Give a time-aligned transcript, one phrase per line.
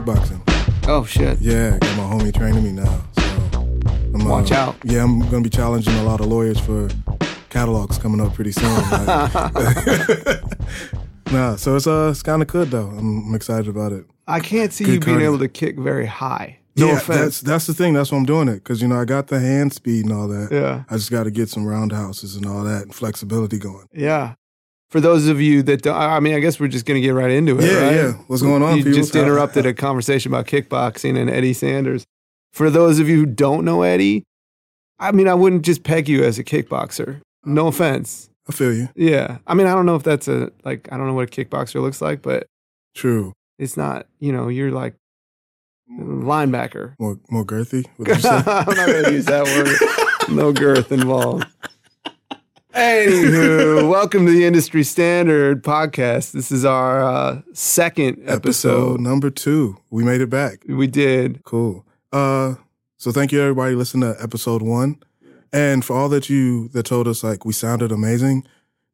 [0.00, 0.40] kickboxing.
[0.88, 1.40] Oh shit.
[1.40, 3.04] Yeah, got my homie training me now.
[3.14, 3.22] So
[4.14, 4.76] I'm, Watch uh, out.
[4.84, 6.88] Yeah, I'm gonna be challenging a lot of lawyers for
[7.50, 8.72] catalogs coming up pretty soon.
[8.90, 10.42] like-
[11.32, 12.88] nah, so it's uh it's kind of good though.
[12.88, 14.04] I'm, I'm excited about it.
[14.26, 15.24] I can't see Good you being cardio.
[15.24, 16.58] able to kick very high.
[16.76, 17.18] No yeah, offense.
[17.18, 17.94] that's that's the thing.
[17.94, 20.28] That's why I'm doing it because you know I got the hand speed and all
[20.28, 20.48] that.
[20.52, 20.84] Yeah.
[20.90, 23.86] I just got to get some roundhouses and all that and flexibility going.
[23.94, 24.34] Yeah.
[24.90, 27.10] For those of you that don't, I mean, I guess we're just going to get
[27.14, 27.64] right into it.
[27.64, 27.94] Yeah, right?
[27.94, 28.12] yeah.
[28.28, 28.98] What's going on, You people?
[28.98, 32.04] just interrupted a conversation about kickboxing and Eddie Sanders.
[32.52, 34.22] For those of you who don't know Eddie,
[34.98, 37.20] I mean, I wouldn't just peg you as a kickboxer.
[37.44, 38.30] No uh, offense.
[38.48, 38.88] I feel you.
[38.94, 39.38] Yeah.
[39.46, 41.82] I mean, I don't know if that's a, like, I don't know what a kickboxer
[41.82, 42.46] looks like, but
[42.94, 43.32] True.
[43.58, 44.94] it's not, you know, you're like
[45.90, 46.94] linebacker.
[46.98, 47.86] More more girthy.
[47.96, 50.34] What did you I'm not going to use that word.
[50.36, 51.46] No girth involved.
[52.76, 56.32] Anywho, welcome to the Industry Standard podcast.
[56.32, 59.00] This is our uh, second Episode episode.
[59.00, 59.78] number two.
[59.88, 60.62] We made it back.
[60.68, 61.42] We did.
[61.44, 61.86] Cool.
[62.12, 62.56] Uh,
[62.98, 65.02] so thank you everybody listening to episode one,
[65.54, 68.44] and for all that you that told us like we sounded amazing.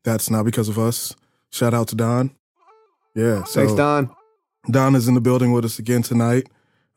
[0.05, 1.17] That's not because of us.
[1.51, 2.31] Shout out to Don.
[3.17, 3.43] Yeah.
[3.45, 4.15] So Thanks, Don.
[4.71, 6.49] Don is in the building with us again tonight.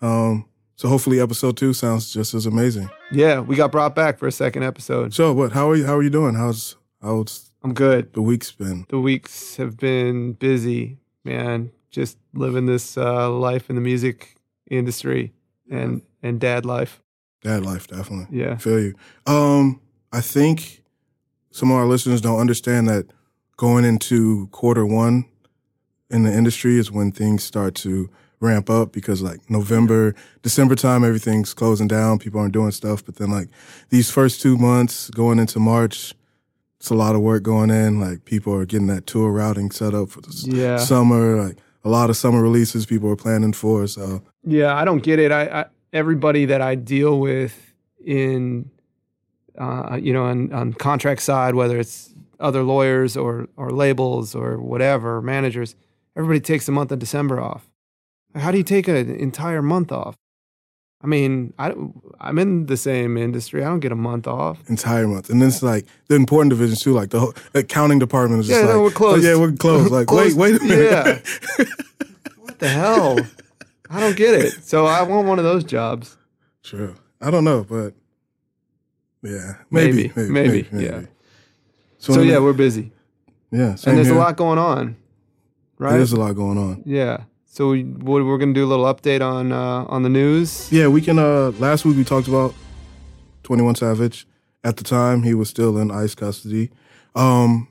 [0.02, 2.89] Um, so hopefully episode two sounds just as amazing.
[3.11, 5.13] Yeah, we got brought back for a second episode.
[5.13, 5.51] So what?
[5.51, 5.85] How are you?
[5.85, 6.35] How are you doing?
[6.35, 8.13] How's how's I'm good.
[8.13, 8.85] the week's been?
[8.89, 11.71] The weeks have been busy, man.
[11.89, 14.35] Just living this uh, life in the music
[14.69, 15.33] industry
[15.69, 17.01] and and dad life.
[17.41, 18.27] Dad life, definitely.
[18.37, 18.57] Yeah.
[18.57, 18.95] Feel you.
[19.27, 19.79] Um,
[20.11, 20.83] I think
[21.51, 23.05] some of our listeners don't understand that
[23.57, 25.25] going into quarter one
[26.09, 28.09] in the industry is when things start to
[28.45, 32.19] ramp up because like November, December time, everything's closing down.
[32.19, 33.03] People aren't doing stuff.
[33.05, 33.49] But then like
[33.89, 36.13] these first two months going into March,
[36.79, 37.99] it's a lot of work going in.
[37.99, 40.77] Like people are getting that tour routing set up for the Yeah.
[40.77, 41.42] summer.
[41.43, 43.87] Like a lot of summer releases people are planning for.
[43.87, 45.31] So Yeah, I don't get it.
[45.31, 47.73] I, I everybody that I deal with
[48.05, 48.70] in
[49.58, 54.59] uh, you know on, on contract side, whether it's other lawyers or or labels or
[54.59, 55.75] whatever managers,
[56.15, 57.70] everybody takes the month of December off.
[58.35, 60.15] How do you take an entire month off?
[61.03, 61.73] I mean, I
[62.19, 63.63] I'm in the same industry.
[63.63, 64.57] I don't get a month off.
[64.69, 65.29] entire month.
[65.29, 68.59] And then it's like the important divisions too, like the whole accounting department is just
[68.59, 69.25] Yeah, like, no, we're closed.
[69.25, 69.91] "Oh, yeah, we're closed.
[69.91, 70.37] Like, Closed.
[70.37, 71.25] wait, wait a minute.
[71.59, 71.65] Yeah.
[72.39, 73.19] What the hell?
[73.89, 74.63] I don't get it.
[74.63, 76.17] So I want one of those jobs.
[76.63, 76.95] True.
[77.21, 77.93] I don't know, but
[79.21, 81.02] yeah, maybe, Maybe, maybe, maybe, yeah.
[81.97, 82.91] So, So yeah, we're busy,
[83.52, 84.15] yeah, and there's here.
[84.15, 84.95] a lot going on,
[85.79, 85.91] right?
[85.97, 86.83] There's a lot going on.
[86.85, 87.23] Yeah.
[87.55, 90.70] So we, we're going to do a little update on uh, on the news.
[90.73, 91.17] Yeah, we can.
[91.17, 92.54] uh Last week we talked about
[93.43, 94.27] Twenty One Savage.
[94.66, 96.70] At the time, he was still in ICE custody.
[97.15, 97.70] Um,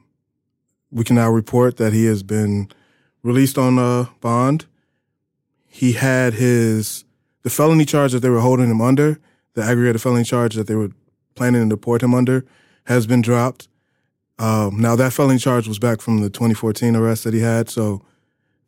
[0.90, 2.70] we can now report that he has been
[3.22, 4.64] released on uh, bond.
[5.66, 7.04] He had his
[7.42, 9.20] the felony charge that they were holding him under,
[9.52, 10.92] the aggravated felony charge that they were
[11.34, 12.46] planning to deport him under,
[12.84, 13.68] has been dropped.
[14.38, 18.00] Um, now that felony charge was back from the 2014 arrest that he had, so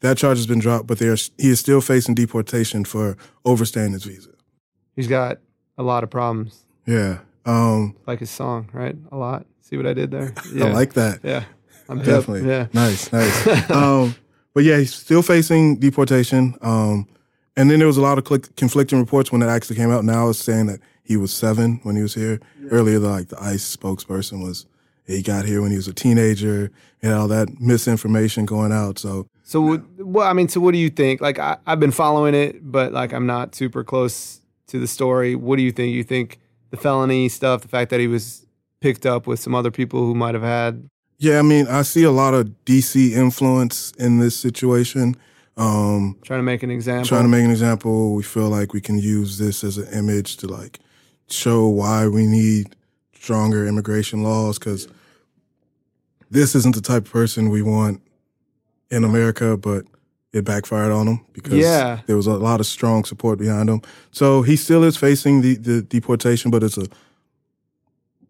[0.00, 0.86] that charge has been dropped.
[0.86, 4.30] But they are, he is still facing deportation for overstaying his visa.
[4.94, 5.38] He's got
[5.78, 7.18] a lot of problems, Yeah.
[7.44, 8.96] Um, like his song, right?
[9.12, 9.46] A lot.
[9.60, 10.34] See what I did there?
[10.60, 11.20] I like that.
[11.22, 11.44] Yeah.
[11.88, 12.06] I'm hip.
[12.06, 12.48] Definitely.
[12.48, 12.66] Yeah.
[12.72, 13.70] Nice, nice.
[13.70, 14.16] um,
[14.52, 16.56] but yeah, he's still facing deportation.
[16.60, 17.06] Um,
[17.56, 20.04] and then there was a lot of click, conflicting reports when it actually came out.
[20.04, 22.40] Now it's saying that he was seven when he was here.
[22.70, 24.66] Earlier, the, like the ICE spokesperson was
[25.06, 28.98] he got here when he was a teenager and all that misinformation going out.
[28.98, 31.20] So So, what, well, I mean, so what do you think?
[31.20, 35.36] Like, I, I've been following it, but like, I'm not super close to the story.
[35.36, 35.94] What do you think?
[35.94, 36.40] You think
[36.70, 38.44] the felony stuff, the fact that he was
[38.80, 42.02] picked up with some other people who might have had, yeah, I mean, I see
[42.02, 45.16] a lot of DC influence in this situation.
[45.56, 47.06] Um, trying to make an example?
[47.06, 48.14] trying to make an example.
[48.14, 50.80] We feel like we can use this as an image to like
[51.28, 52.76] show why we need
[53.14, 54.88] stronger immigration laws because
[56.30, 58.02] this isn't the type of person we want
[58.90, 59.84] in America, but
[60.32, 62.00] it backfired on him because Yeah.
[62.06, 63.80] there was a lot of strong support behind him.
[64.10, 66.86] So he still is facing the, the deportation, but it's a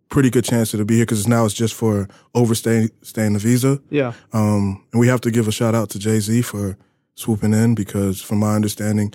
[0.09, 3.81] pretty good chance to be here because now it's just for overstaying staying the visa.
[3.91, 4.13] yeah.
[4.33, 6.77] Um, and we have to give a shout out to Jay Z for
[7.15, 9.13] swooping in because, from my understanding,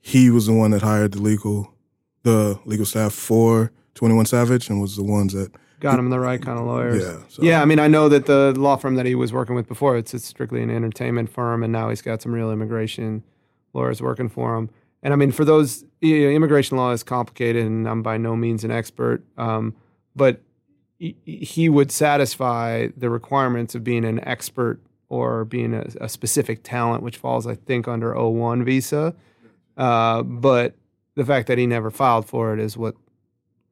[0.00, 1.74] he was the one that hired the legal,
[2.22, 6.20] the legal staff for Twenty One Savage, and was the ones that, Got him the
[6.20, 7.02] right kind of lawyers.
[7.02, 9.54] yeah, so, Yeah, I mean, I know that the law firm that he was working
[9.54, 13.24] with before, it's, it's strictly an entertainment firm, and now he's got some real immigration
[13.72, 14.70] lawyers working for him.
[15.02, 18.36] And I mean, for those, you know, immigration law is complicated, and I'm by no
[18.36, 19.74] means an expert, um,
[20.14, 20.42] but
[20.98, 26.62] he, he would satisfy the requirements of being an expert or being a, a specific
[26.62, 29.14] talent, which falls, I think, under O1 visa.
[29.78, 30.74] Uh, but
[31.14, 32.94] the fact that he never filed for it is what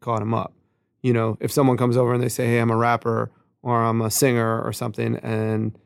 [0.00, 0.54] caught him up.
[1.02, 3.30] You know, if someone comes over and they say, "Hey, I'm a rapper,"
[3.62, 5.78] or "I'm a singer," or something, and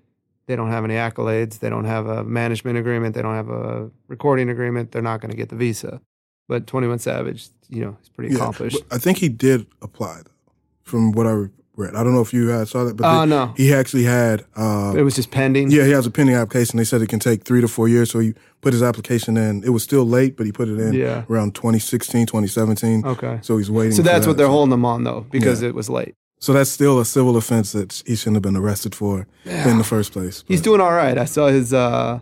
[0.46, 3.90] they don't have any accolades, they don't have a management agreement, they don't have a
[4.08, 6.00] recording agreement, they're not going to get the visa.
[6.48, 8.78] But Twenty One Savage, you know, is pretty accomplished.
[8.88, 11.46] but I think he did apply, though, from what I
[11.76, 11.94] read.
[11.94, 14.44] I don't know if you uh, saw that, but Oh they- no, he actually had.
[14.56, 15.70] Uh, it was just pending.
[15.70, 16.76] yeah, he has a pending application.
[16.76, 18.10] They said it can take three to four years.
[18.10, 19.64] So he put his application in.
[19.64, 21.24] It was still late, but he put it in Yeah.
[21.30, 23.04] around 2016, 2017.
[23.06, 23.38] Okay.
[23.42, 23.92] So he's waiting.
[23.92, 24.30] So that's that.
[24.30, 25.68] what they're holding him on though, because Yeah.
[25.70, 26.14] it was late.
[26.40, 29.84] So that's still a civil offense that he shouldn't have been arrested for in the
[29.84, 30.42] first place.
[30.48, 31.16] He's doing all right.
[31.16, 32.18] I saw his uh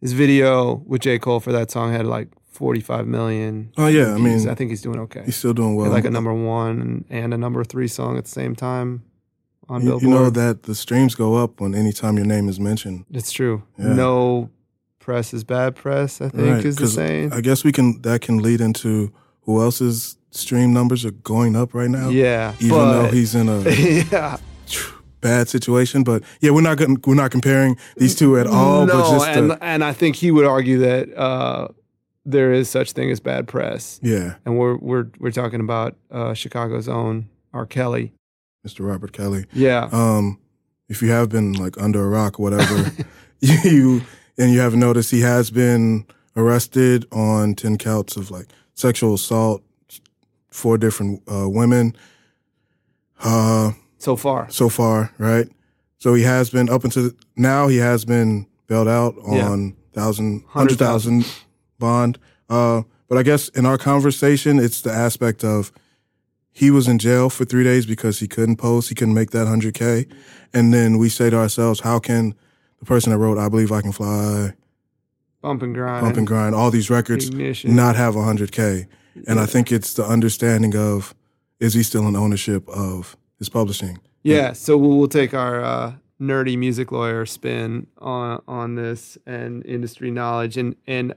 [0.00, 1.18] his video with J.
[1.18, 3.70] Cole for that song had like 45 million.
[3.76, 5.22] Oh yeah, I mean, I think he's doing okay.
[5.24, 5.90] he's still doing well.
[5.90, 9.02] Like a number one and a number three song at the same time
[9.68, 10.02] on You, Billboard.
[10.02, 13.04] you know that the streams go up when any time your name is mentioned.
[13.12, 13.62] it's true.
[13.78, 13.92] Yeah.
[13.94, 14.50] No
[14.98, 16.20] press is bad press.
[16.20, 17.32] I think is the saying.
[17.32, 18.00] I guess we can.
[18.02, 19.12] That can lead into
[19.42, 22.08] who else's stream numbers are going up right now.
[22.10, 23.60] yeah, Even but, though he's in a
[24.10, 24.36] yeah,
[25.20, 28.86] bad situation, but yeah, we're not we're not comparing these two at all.
[28.86, 31.68] no, but just and the, and I think he would argue that uh,
[32.26, 36.34] there is such thing as bad press, yeah, and we're we're we're talking about uh,
[36.34, 37.64] Chicago's own R.
[37.66, 38.12] Kelly.
[38.66, 38.84] Mr.
[38.86, 39.46] Robert Kelly.
[39.52, 40.38] Yeah, Um,
[40.88, 42.90] if you have been like under a rock, whatever,
[43.40, 44.02] you
[44.36, 46.04] and you haven't noticed, he has been
[46.36, 49.62] arrested on ten counts of like sexual assault,
[50.50, 51.94] four different uh, women.
[53.22, 54.50] Uh, so far.
[54.50, 55.48] so far, right?
[55.98, 57.68] So he has been up until now.
[57.68, 59.48] He has been bailed out Yeah.
[59.48, 61.24] on thousand hundred thousand
[61.78, 62.18] bond.
[62.48, 65.72] Uh, but I guess in our conversation, it's the aspect of
[66.52, 69.46] he was in jail for three days because he couldn't post, he couldn't make that
[69.46, 70.06] hundred k,
[70.52, 72.34] and then we say to ourselves, how can
[72.78, 74.54] the person that wrote "I Believe I Can Fly,"
[75.42, 76.04] Bump and grind.
[76.04, 77.76] "Bump and Grind," all these records Ignition.
[77.76, 78.86] not have hundred k?
[79.26, 81.14] And I think it's the understanding of
[81.60, 83.98] is he still in ownership of his publishing?
[84.22, 89.64] Yeah, so we'll, we'll take our uh, nerdy music lawyer spin on on this and
[89.64, 91.14] industry knowledge, and and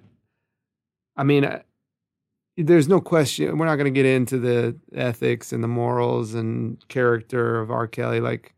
[1.20, 1.60] I mean, uh,
[2.56, 3.58] there's no question.
[3.58, 7.88] We're not going to get into the ethics and the morals and character of R.
[7.88, 8.20] Kelly.
[8.22, 8.54] Like,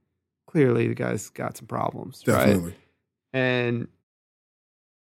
[0.47, 2.45] clearly, the guy's got some problems, right?
[2.45, 2.75] Definitely.
[3.33, 3.87] And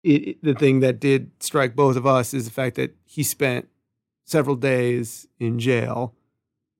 [0.02, 3.22] it, it- the thing that did strike both of us is the fact that he
[3.22, 3.68] spent
[4.24, 6.14] several days in jail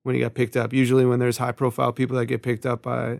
[0.03, 0.73] when he got picked up.
[0.73, 3.19] Usually, when there's high profile people that get picked up by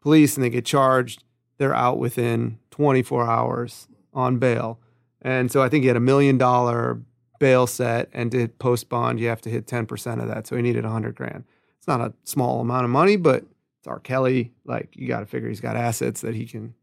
[0.00, 1.24] police and they get charged,
[1.58, 4.78] they're out within 24 hours on bail.
[5.24, 7.00] And so I think he had a million dollar
[7.40, 10.46] bail set, and to post bond, you have to hit 10% of that.
[10.46, 11.44] So he needed 100 grand.
[11.78, 13.44] It's not a small amount of money, but
[13.78, 13.98] it's R.
[14.00, 14.52] Kelly.
[14.64, 16.74] Like, you got to figure he's got assets that he can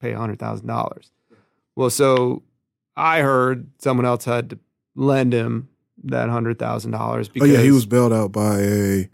[0.00, 1.10] pay $100,000.
[1.76, 2.42] Well, so
[2.96, 4.58] I heard someone else had to
[4.94, 5.68] lend him
[6.04, 9.08] that $100,000 Oh because yeah, he was bailed out by a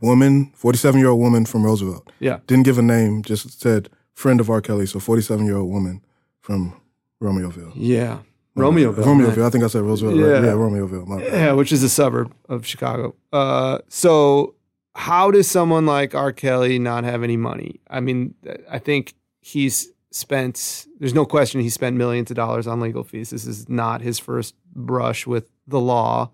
[0.00, 2.10] woman, forty-seven year old woman from Roosevelt.
[2.20, 2.38] Yeah.
[2.46, 4.60] didn't give a name, just said friend of R.
[4.60, 4.86] Kelly.
[4.86, 6.04] So forty-seven year old woman
[6.40, 6.80] from
[7.24, 7.72] Romeoville.
[7.74, 8.18] Yeah.
[8.56, 8.94] Uh, Romeoville.
[9.04, 9.44] Romeoville.
[9.46, 10.16] I think I said Roosevelt.
[10.16, 10.26] Yeah.
[10.26, 10.44] Right?
[10.44, 11.24] Yeah, Romeoville.
[11.24, 13.14] Yeah, which is a suburb of Chicago.
[13.32, 14.54] Uh, so
[14.94, 16.32] how does someone like R.
[16.32, 17.80] Kelly not have any money?
[17.90, 18.34] I mean,
[18.70, 20.86] I think he's spent.
[21.00, 23.30] There's no question he spent millions of dollars on legal fees.
[23.30, 26.30] This is not his first brush with the law.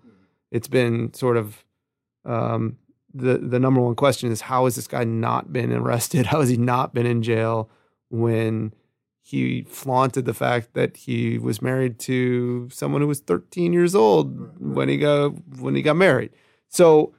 [0.51, 1.65] It's been sort of
[2.25, 2.77] um,
[3.13, 6.25] the the number one question is how has this guy not been arrested?
[6.27, 7.69] How has he not been in jail
[8.09, 8.73] when
[9.21, 14.59] he flaunted the fact that he was married to someone who was 13 years old
[14.59, 16.31] when he got when he got married.
[16.67, 17.13] So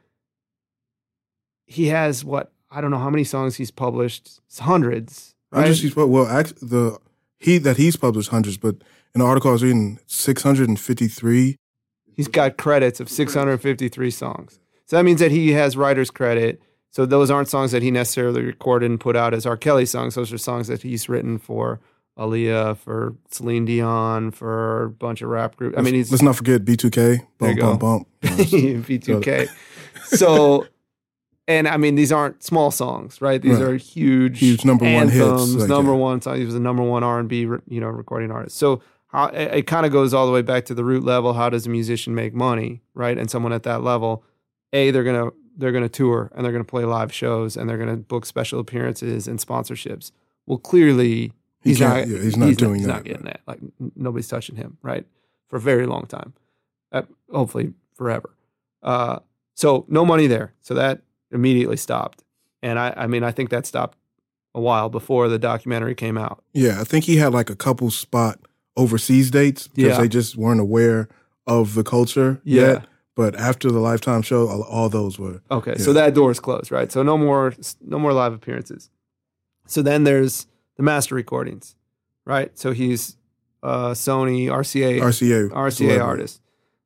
[1.64, 5.34] he has what I don't know how many songs he's published, it's hundreds.
[5.50, 5.72] Right?
[5.72, 6.98] just well, act, the
[7.38, 8.76] he that he's published hundreds, but
[9.14, 11.56] in the article I was reading, six hundred and fifty-three.
[12.14, 14.60] He's got credits of 653 songs.
[14.84, 16.60] So that means that he has writer's credit.
[16.90, 19.56] So those aren't songs that he necessarily recorded and put out as R.
[19.56, 20.14] Kelly songs.
[20.14, 21.80] Those are songs that he's written for
[22.18, 25.76] Aaliyah, for Celine Dion, for a bunch of rap groups.
[25.78, 26.94] I mean, he's let's not forget B2K.
[26.94, 28.08] There Bump, you bump, bump.
[28.22, 29.48] V2K.
[30.04, 30.66] So,
[31.48, 33.40] and I mean, these aren't small songs, right?
[33.40, 33.62] These Right.
[33.62, 35.96] are huge, Huge number one hits, like, number yeah.
[35.98, 36.36] one song.
[36.36, 38.58] He was a number one R and B, you know, recording artist.
[38.58, 41.32] So how, it, it kind of goes all the way back to the root level.
[41.32, 43.16] How does a musician make money, right?
[43.16, 44.22] And someone at that level,
[44.74, 47.96] a they're gonna they're gonna tour and they're gonna play live shows and they're gonna
[47.96, 50.12] book special appearances and sponsorships.
[50.46, 51.32] Well, clearly
[51.64, 52.92] he's can't- yeah, he's not doing he's that.
[52.92, 53.40] He's not getting that.
[53.46, 53.60] Like
[53.96, 55.06] nobody's touching him, right?
[55.48, 56.32] For a very long time,
[56.92, 58.34] uh, hopefully forever.
[58.82, 59.18] Uh,
[59.54, 60.54] so no money there.
[60.60, 62.22] So that immediately stopped.
[62.62, 63.98] And I, I mean, I think that stopped
[64.54, 66.42] a while before the documentary came out.
[66.52, 68.38] Yeah, I think he had like a couple spot
[68.76, 70.00] overseas dates because Yeah.
[70.00, 71.08] they just weren't aware
[71.46, 72.62] of the culture Yeah.
[72.62, 72.86] yet.
[73.14, 75.82] But after the Lifetime show, all, all those were Okay, Yeah.
[75.84, 76.90] so that door is closed, right?
[76.90, 77.52] So no more
[77.82, 78.88] no more live appearances.
[79.66, 81.76] So then there's the master recordings,
[82.24, 82.56] right?
[82.58, 83.16] So he's
[83.62, 86.40] uh, Sony RCA RCA RCA artist.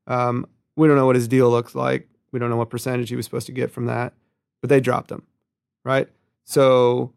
[0.07, 2.09] Um, we don't know what his deal looks like.
[2.33, 4.13] We don't know what percentage he was supposed to get from that,
[4.61, 5.23] but they dropped him,
[5.85, 6.09] right?
[6.45, 7.13] So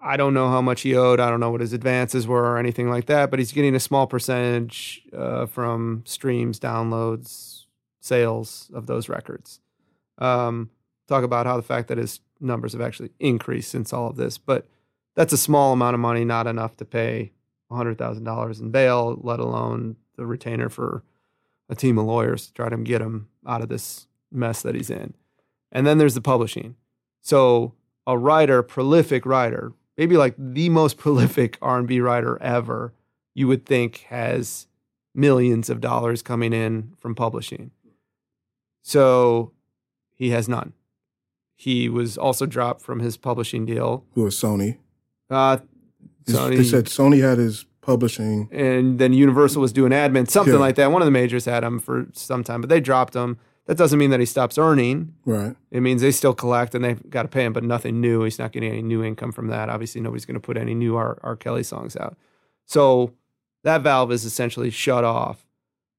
[0.00, 1.18] I don't know how much he owed.
[1.18, 3.80] I don't know what his advances were or anything like that, but he's getting a
[3.80, 7.64] small percentage uh, from streams, downloads,
[8.00, 9.60] sales of those records.
[10.18, 10.70] Um,
[11.08, 14.38] talk about how the fact that his numbers have actually increased since all of this,
[14.38, 14.66] but
[15.16, 17.32] that's a small amount of money, not enough to pay
[17.72, 21.02] $100,000 in bail, let alone the retainer for
[21.68, 24.90] a team of lawyers to try to get him out of this mess that he's
[24.90, 25.14] in.
[25.72, 26.76] And then there's the publishing.
[27.20, 27.74] So
[28.06, 32.92] a writer, prolific writer, maybe like the most prolific R&B writer ever,
[33.34, 34.68] you would think has
[35.14, 37.70] millions of dollars coming in from publishing.
[38.82, 39.52] So
[40.14, 40.74] he has none.
[41.56, 44.04] He was also dropped from his publishing deal.
[44.12, 44.78] who was Sony.
[45.30, 45.58] Uh,
[46.26, 48.48] Sony They said Sony had his publishing.
[48.52, 50.60] and then Universal was doing admin, something Yeah.
[50.60, 50.90] like that.
[50.92, 53.38] One of the majors had him for some time, but they dropped him.
[53.66, 55.14] That doesn't mean that he stops earning.
[55.24, 55.56] Right.
[55.72, 58.22] It means they still collect and they've got to pay him, but nothing new.
[58.22, 59.68] He's not getting any new income from that.
[59.68, 61.18] Obviously, nobody's going to put any new R.
[61.22, 61.34] R.
[61.36, 62.16] Kelly songs out.
[62.64, 63.12] So
[63.64, 65.44] that valve is essentially shut off.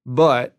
[0.06, 0.56] But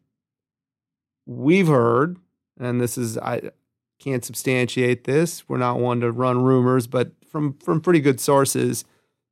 [1.26, 2.18] we've heard,
[2.60, 3.52] and this is I
[4.00, 5.48] can't substantiate this.
[5.48, 8.86] We're not one to run rumors, but from from pretty good sources,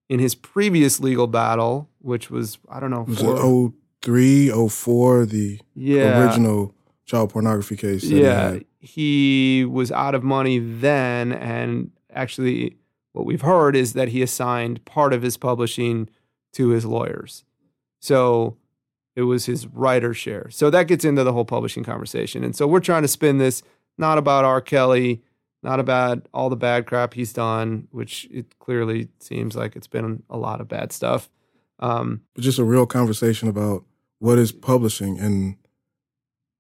[0.09, 5.25] in his previous legal battle, which was I don't know, Was four- it 03, 04,
[5.25, 6.73] the yeah, original
[7.05, 8.03] child pornography case?
[8.03, 12.77] Yeah, he was out of money then, and actually,
[13.13, 16.09] what we've heard is that he assigned part of his publishing
[16.53, 17.43] to his lawyers.
[17.99, 18.57] So
[19.15, 20.49] it was his writer share.
[20.51, 22.43] So that gets into the whole publishing conversation.
[22.43, 23.63] And so we're trying to spin this
[23.97, 24.61] not about R.
[24.61, 25.21] Kelly,
[25.63, 30.23] not about all the bad crap he's done, which it clearly seems like it's been
[30.29, 31.29] a lot of bad stuff.
[31.79, 33.83] Um, just a real conversation about
[34.19, 35.57] what is publishing and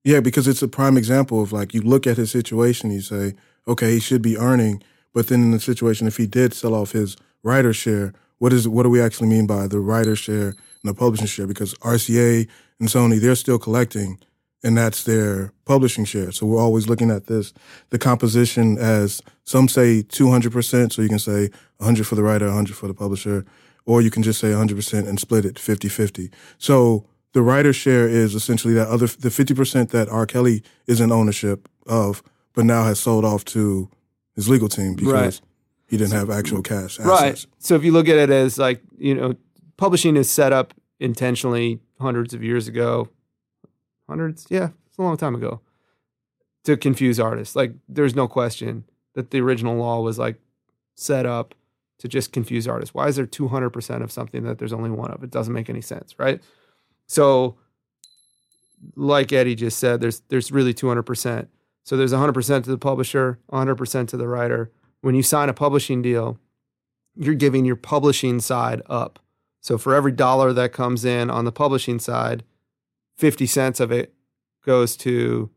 [0.03, 3.33] yeah because it's a prime example of like you look at his situation you say
[3.67, 4.81] okay he should be earning
[5.13, 8.67] but then in the situation if he did sell off his writer share what is
[8.67, 12.47] what do we actually mean by the writer share and the publishing share because RCA
[12.79, 14.19] and Sony they're still collecting
[14.63, 17.53] and that's their publishing share so we're always looking at this
[17.89, 22.75] the composition as some say 200% so you can say 100 for the writer 100
[22.75, 23.45] for the publisher
[23.85, 26.29] or you can just say 100% and split it 50-50.
[26.57, 30.25] So the writer share is essentially that other the 50% that R.
[30.25, 32.21] Kelly is in ownership of,
[32.53, 33.89] but now has sold off to
[34.35, 35.41] his legal team because Right.
[35.87, 37.07] he didn't have actual cash assets.
[37.07, 37.45] Right.
[37.59, 39.35] So if you look at it as like, you know,
[39.77, 43.07] publishing is set up intentionally hundreds of years ago.
[44.07, 44.47] Hundreds?
[44.49, 45.61] Yeah, it's a long time ago.
[46.65, 47.55] To confuse artists.
[47.55, 48.85] Like there's no question
[49.15, 50.39] that the original law was like
[50.95, 51.53] set up
[51.99, 52.93] to just confuse artists.
[52.93, 55.23] Why is there 200% of something that there's only one of?
[55.23, 56.41] It doesn't make any sense, right?
[57.07, 57.57] So
[58.95, 61.47] like Eddie just said, there's there's really 200%.
[61.83, 64.71] So there's 100% to the publisher, 100% to the writer.
[65.01, 66.37] When you sign a publishing deal,
[67.15, 69.19] you're giving your publishing side up.
[69.61, 72.43] So for every dollar that comes in on the publishing side,
[73.17, 74.13] 50 cents of it
[74.63, 75.49] goes to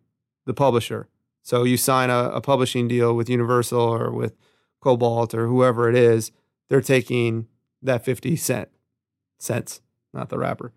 [0.46, 1.08] the publisher.
[1.42, 4.36] So you sign a, a publishing deal with Universal or with
[4.80, 6.32] Kobalt or whoever it is,
[6.68, 7.46] they're taking
[7.82, 8.68] that 50 cent
[9.38, 9.80] cents,
[10.12, 10.72] not the rapper.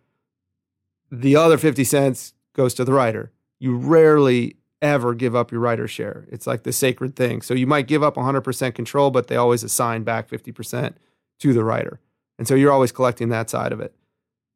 [1.11, 3.31] The other 50 cents goes to the writer.
[3.59, 6.27] You rarely ever give up your writer share.
[6.29, 7.41] It's like the sacred thing.
[7.41, 10.95] So you might give up 100% control, but they always assign back 50%
[11.39, 11.99] to the writer.
[12.37, 13.95] And so you're always collecting that side of it.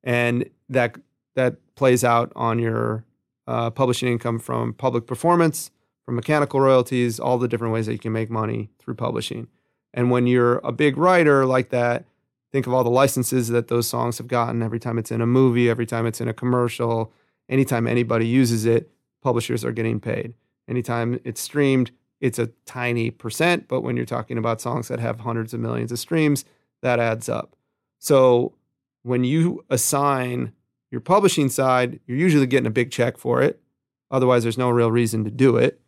[0.03, 0.98] And that
[1.38, 3.06] that plays out on your
[3.46, 5.70] uh, publishing income from public performance,
[6.03, 9.48] from mechanical royalties, all the different ways that you can make money through publishing.
[9.94, 12.06] And when you're a big writer like that,
[12.51, 15.27] think of all the licenses that those songs have gotten every time it's in a
[15.27, 17.13] movie, every time it's in a commercial,
[17.48, 18.89] anytime anybody uses it,
[19.22, 20.34] publishers are getting paid.
[20.67, 25.20] Anytime it's streamed, it's a tiny percent, but when you're talking about songs that have
[25.20, 26.46] hundreds of millions of streams,
[26.82, 27.56] that adds up.
[28.00, 28.56] So
[29.03, 30.53] when you assign
[30.91, 33.62] your publishing side, you're usually getting a big check for it.
[34.10, 35.79] Otherwise, there's no real reason to do it.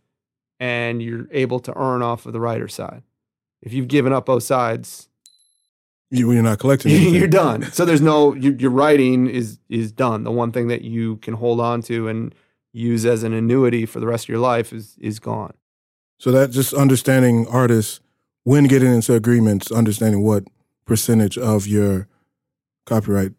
[0.59, 3.03] And you're able to earn off of the writer side.
[3.61, 5.07] If you've given up both sides,
[6.11, 6.91] You, you're not collecting.
[7.13, 7.63] you're done.
[7.71, 10.23] So there's no your, your writing is is done.
[10.23, 12.35] The one thing that you can hold on to and
[12.73, 15.53] use as an annuity for the rest of your life is is gone.
[16.17, 18.01] So that just understanding artists
[18.43, 20.43] when getting into agreements, understanding what
[20.85, 22.07] percentage of your
[22.85, 23.31] copyright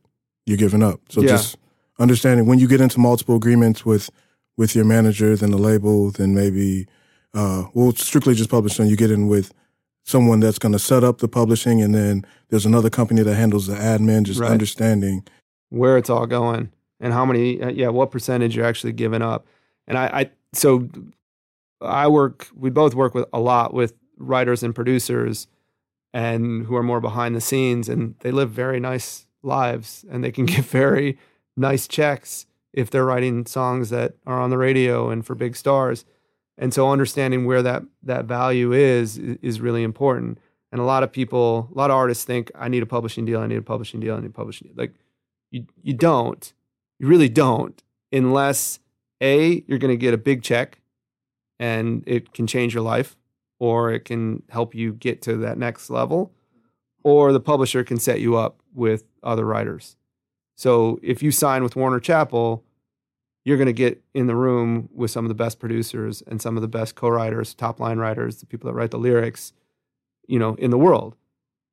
[0.46, 1.00] you're giving up.
[1.10, 1.28] So Yeah.
[1.28, 1.56] just
[1.98, 4.10] understanding when you get into multiple agreements with
[4.56, 6.86] with your manager, then the label, then maybe
[7.32, 8.86] uh, well, strictly just publishing.
[8.88, 9.52] You get in with
[10.04, 13.66] someone that's going to set up the publishing, and then there's another company that handles
[13.68, 14.24] the admin.
[14.24, 14.50] Just Right.
[14.50, 15.22] understanding.
[15.70, 16.68] where it's all going
[16.98, 19.46] and how many uh, yeah what percentage you're actually giving up
[19.86, 20.88] and i, I so
[21.80, 25.46] i work we both work with a lot with writers and producers
[26.12, 30.32] and who are more behind the scenes and they live very nice lives and they
[30.32, 31.18] can get very
[31.56, 36.04] nice checks if they're writing songs that are on the radio and for big stars.
[36.56, 40.38] And so understanding where that that value is is really important.
[40.72, 43.40] And a lot of people a lot of artists think i need a publishing deal
[43.40, 44.76] i need a publishing deal i need a publishing deal.
[44.76, 44.94] Like
[45.50, 46.52] you you don't.
[46.98, 47.82] You really don't
[48.12, 48.78] unless
[49.20, 50.80] a you're going to get a big check
[51.58, 53.16] and it can change your life
[53.58, 56.32] or it can help you get to that next level
[57.02, 59.96] or the publisher can set you up with other writers
[60.54, 62.64] so if you sign with warner chappell
[63.44, 66.56] you're going to get in the room with some of the best producers and some
[66.56, 69.52] of the best co-writers top line writers the people that write the lyrics
[70.26, 71.16] you know in the world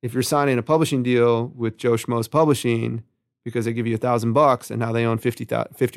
[0.02, 3.04] if you're signing a publishing deal with joe schmo's publishing
[3.44, 5.46] because they give you a thousand bucks and now they own 50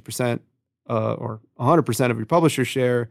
[0.02, 0.42] percent
[0.90, 3.10] uh, or hundred percent of your publisher share.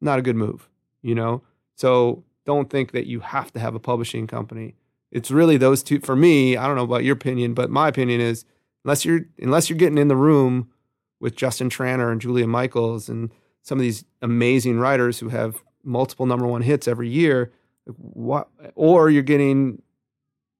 [0.00, 0.68] Not a good move,
[1.02, 1.42] you know.
[1.76, 4.74] So don't think that you have to have a publishing company.
[5.12, 6.00] It's really those two.
[6.00, 8.44] For me, I don't know about your opinion, but my opinion is
[8.84, 10.70] unless you're unless you're getting in the room
[11.20, 13.30] with Justin Tranter and Julia Michaels and
[13.62, 17.52] some of these amazing writers who have multiple number one hits every year,
[17.86, 19.82] what, or you're getting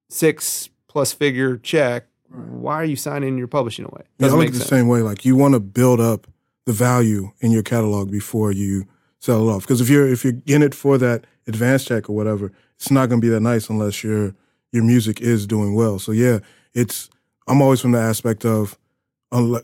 [0.09, 4.03] six plus figure check why are you signing your publishing away?
[4.17, 4.69] Yeah, I Doesn't look the sense.
[4.69, 5.01] same way.
[5.01, 6.27] Like you want to build up
[6.65, 8.85] the value in your catalog before you
[9.19, 9.63] sell it off.
[9.63, 13.09] Because if you're if you're in it for that advance check or whatever, it's not
[13.09, 14.33] going to be that nice unless your
[14.71, 15.99] your music is doing well.
[15.99, 16.39] So yeah,
[16.73, 17.09] it's
[17.47, 18.77] I'm always from the aspect of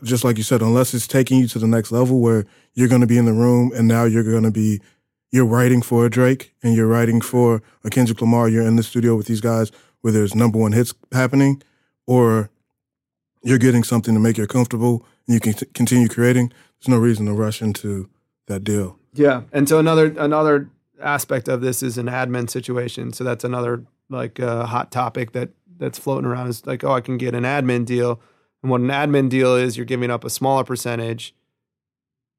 [0.02, 3.02] just like you said, unless it's taking you to the next level where you're going
[3.02, 4.80] to be in the room and now you're going to be
[5.30, 8.48] you're writing for a Drake and you're writing for a Kendrick Lamar.
[8.48, 11.62] You're in the studio with these guys where there's number one hits happening,
[12.06, 12.50] or
[13.42, 16.52] you're getting something to make you comfortable and you can t- continue creating.
[16.80, 18.08] There's no reason to rush into
[18.46, 18.96] that deal.
[19.12, 23.12] Yeah, and so another another aspect of this is an admin situation.
[23.12, 27.00] So that's another like uh, hot topic that that's floating around is like, oh, I
[27.00, 28.20] can get an admin deal,
[28.62, 31.34] and what an admin deal is, you're giving up a smaller percentage.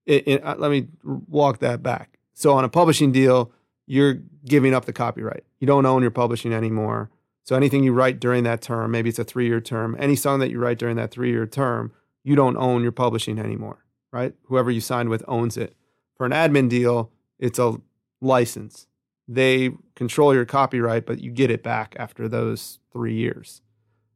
[0.05, 2.17] It, it, uh, let me walk that back.
[2.33, 3.51] So on a publishing deal,
[3.85, 5.43] you're giving up the copyright.
[5.59, 7.09] You don't own your publishing anymore.
[7.43, 10.39] So anything you write during that term, maybe it's a three year term, any song
[10.39, 11.91] that you write during that three year term,
[12.23, 14.33] you don't own your publishing anymore, right?
[14.43, 15.75] Whoever you signed with owns it.
[16.15, 17.77] For an admin deal, it's a
[18.21, 18.87] license.
[19.27, 23.61] They control your copyright, but you get it back after those three years.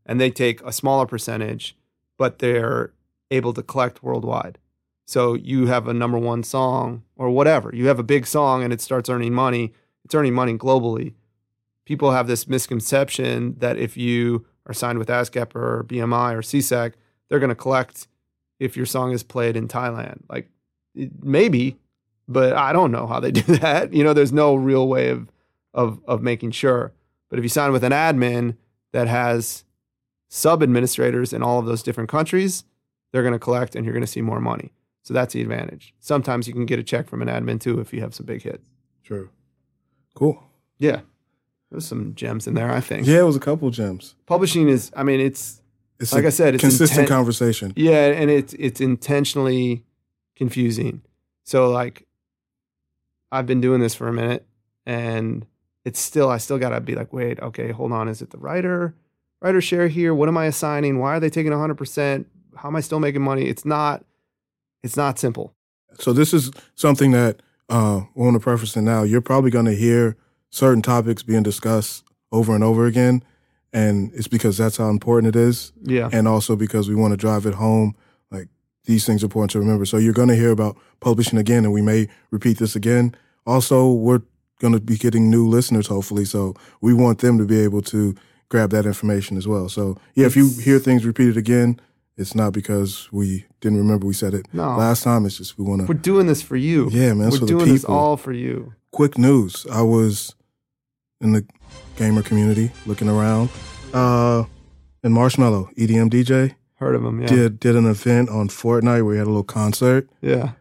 [0.05, 1.75] And they take a smaller percentage,
[2.17, 2.93] but they're
[3.29, 4.59] able to collect worldwide.
[5.05, 7.69] So you have a number one song or whatever.
[7.75, 9.73] You have a big song and it starts earning money.
[10.05, 11.15] It's earning money globally.
[11.83, 16.93] People have this misconception that if you are signed with ASCAP or BMI or SESAC,
[17.27, 18.07] they're going to collect
[18.57, 20.21] if your song is played in Thailand.
[20.29, 20.49] Like
[21.21, 21.75] maybe,
[22.29, 23.91] but I don't know how they do that.
[23.91, 25.32] You know, there's no real way of
[25.73, 26.93] of of making sure.
[27.29, 28.57] But if you sign with an admin
[28.91, 29.63] that has
[30.29, 32.63] sub administrators in all of those different countries,
[33.11, 34.71] they're going to collect and you're going to see more money.
[35.03, 35.93] So that's the advantage.
[35.99, 38.41] Sometimes you can get a check from an admin too if you have some big
[38.43, 38.69] hits.
[39.03, 39.29] True.
[40.15, 40.41] Cool.
[40.77, 41.01] Yeah.
[41.71, 43.07] There's some gems in there, I think.
[43.07, 44.15] Yeah, it was a couple gems.
[44.27, 45.61] Publishing is I mean it's
[45.99, 47.73] It's Like I said, it's consistent intent- conversation.
[47.75, 49.83] Yeah, and it's it's intentionally
[50.35, 51.01] confusing.
[51.43, 52.05] So like
[53.31, 54.45] I've been doing this for a minute
[54.85, 55.45] and
[55.85, 58.07] it's still I still gotta be like, wait, okay, hold on.
[58.07, 58.93] Is it the writer?
[59.41, 60.13] Writer share here?
[60.13, 60.99] What am I assigning?
[60.99, 62.27] Why are they taking hundred percent?
[62.55, 63.45] How am I still making money?
[63.47, 64.05] It's not
[64.83, 65.53] it's not simple.
[65.99, 69.03] So this is something that uh, I want to preface it now.
[69.03, 70.17] You're probably going to hear
[70.49, 73.23] certain topics being discussed over and over again,
[73.71, 76.09] and it's because that's how important it is, Yeah.
[76.11, 77.95] and also because we want to drive it home.
[78.31, 78.47] Like
[78.85, 79.85] these things are important to remember.
[79.85, 83.15] So you're going to hear about publishing again, and we may repeat this again.
[83.45, 84.21] Also, we're
[84.59, 86.25] going to be getting new listeners, hopefully.
[86.25, 88.15] So we want them to be able to
[88.49, 89.67] grab that information as well.
[89.69, 91.79] So yeah, if you hear things repeated again,
[92.17, 94.77] it's not because we didn't remember we said it No.
[94.77, 95.25] last time.
[95.25, 96.89] It's just we want to We're doing this for you.
[96.91, 97.31] yeah, man.
[97.31, 98.73] We're doing this all for you.
[98.91, 99.65] Quick news.
[99.71, 100.35] I was
[101.19, 101.43] in the
[101.95, 103.49] gamer community looking around.
[103.93, 104.43] Uh,
[105.03, 107.21] and Marshmello, EDM DJ, Heard of him?
[107.21, 107.27] yeah.
[107.27, 110.07] did did an event on Fortnite where he had a little concert.
[110.21, 110.51] Yeah.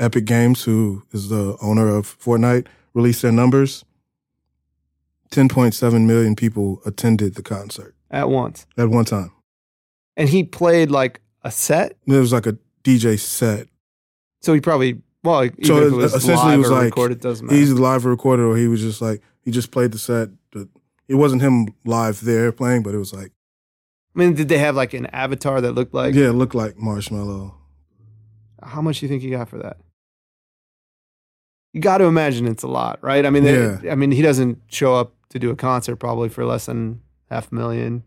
[0.00, 3.84] Epic Games, who is the owner of Fortnite, released their numbers.
[5.30, 8.66] 10.7 million people attended the concert At once.
[8.78, 9.30] at one time.
[10.16, 11.96] And he played like a set.
[12.06, 13.68] It was like a DJ set.
[14.40, 17.46] So he probably well, So it was essentially, live it was or like recorded, doesn't
[17.46, 17.58] matter.
[17.58, 20.30] He's live recorded, or he was just like he just played the set.
[20.50, 20.68] But
[21.08, 23.32] it wasn't him live there playing, but it was like
[24.14, 26.14] I mean, did they have like an avatar that looked like?
[26.14, 27.54] yeah, it looked like Marshmello.
[28.62, 29.76] How much do you think you got for that?
[31.72, 33.24] You got to imagine it's a lot, right?
[33.26, 33.92] I mean, they- Yeah.
[33.92, 37.00] I mean, he doesn't show up to do a concert probably for less than
[37.30, 38.02] half a million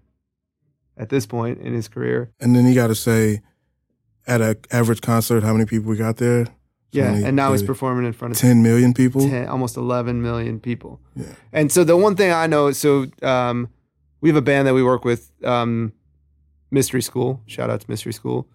[0.97, 2.31] at this point in his career.
[2.39, 3.41] And then you got to say,
[4.27, 6.47] at an average concert, how many people we got there?
[6.91, 9.21] Yeah, 20, and now he's performing in front of 10 million people.
[9.21, 10.99] 10, almost 11 million people.
[11.15, 11.27] Yeah.
[11.53, 13.69] And so the one thing I know, so um,
[14.19, 15.93] we have a band that we work with, um,
[16.69, 17.41] Mystery School.
[17.45, 18.47] Shout out to Mystery School,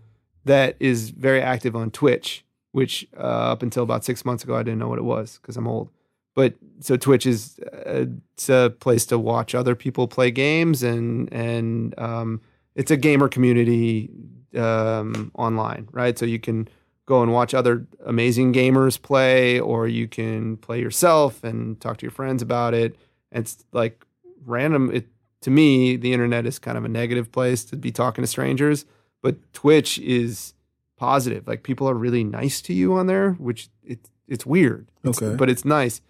[0.44, 2.44] that is very active on Twitch.
[2.76, 5.56] Which uh, up until about six months ago, I didn't know what it was because
[5.56, 5.88] I'm old.
[6.34, 11.32] But so Twitch is uh, it's a place to watch other people play games, and
[11.32, 12.42] and um,
[12.74, 14.10] it's a gamer community
[14.54, 16.18] um, online, right?
[16.18, 16.68] So you can
[17.06, 22.04] go and watch other amazing gamers play, or you can play yourself and talk to
[22.04, 22.94] your friends about it.
[23.32, 24.04] And it's like
[24.44, 24.90] random.
[24.92, 25.06] It
[25.40, 28.84] to me, the internet is kind of a negative place to be talking to strangers,
[29.22, 30.52] but Twitch is
[30.96, 31.46] positive.
[31.46, 34.90] Like people are really nice to you on there, which it's it's weird.
[35.04, 35.36] It's- Okay.
[35.36, 36.00] but it's nice.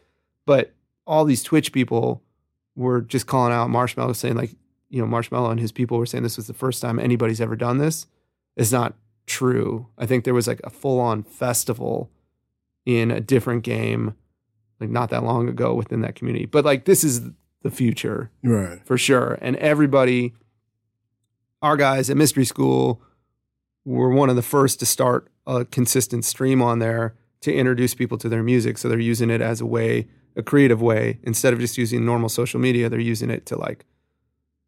[0.46, 0.72] But
[1.06, 2.22] all these Twitch people
[2.74, 4.54] were just calling out Marshmello, saying like,
[4.88, 7.56] you know, Marshmello and his people were saying this was the first time anybody's ever
[7.56, 8.06] done this.
[8.56, 8.94] It's not
[9.26, 9.86] true.
[9.98, 12.10] I think there was like a full on festival
[12.86, 14.14] in a different game,
[14.80, 16.46] like not that long ago within that community.
[16.46, 17.22] But like this is
[17.62, 18.78] the future Right.
[18.86, 19.36] for sure.
[19.42, 20.32] And everybody,
[21.62, 23.02] our guys at Mystery School
[23.86, 28.18] were one of the first to start a consistent stream on there to introduce people
[28.18, 28.76] to their music.
[28.76, 32.28] So they're using it as a way, a creative way, instead of just using normal
[32.28, 33.86] social media, they're using it to like,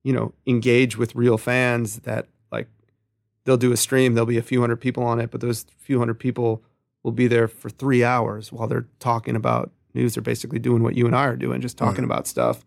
[0.04, 2.68] you know, engage with real fans that like
[3.44, 5.98] they'll do a stream, there'll be a few hundred people on it, but those few
[5.98, 6.62] hundred people
[7.02, 10.14] will be there for three hours while they're talking about news.
[10.14, 12.12] They're basically doing what you and I are doing, just talking Right.
[12.12, 12.64] about stuff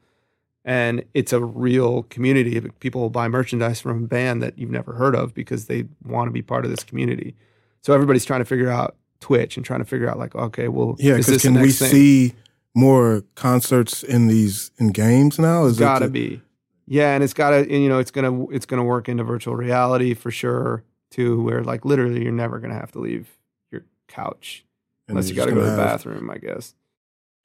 [0.66, 2.60] and it's a real community.
[2.80, 6.32] People buy merchandise from a band that you've never heard of because they want to
[6.32, 7.36] be part of this community.
[7.82, 10.96] So everybody's trying to figure out Twitch and trying to figure out like, okay, well,
[11.00, 11.90] Yeah, is because can we thing?
[11.92, 12.34] see
[12.76, 15.66] more concerts in these in games now?
[15.66, 16.42] Is it Gotta the- be,
[16.88, 20.14] yeah, and it's gotta, and, you know, it's gonna, it's gonna work into virtual reality
[20.14, 23.28] for sure too, where like literally you're never gonna have to leave
[23.72, 24.64] your couch
[25.08, 26.74] unless you gotta go to the have- bathroom, I guess.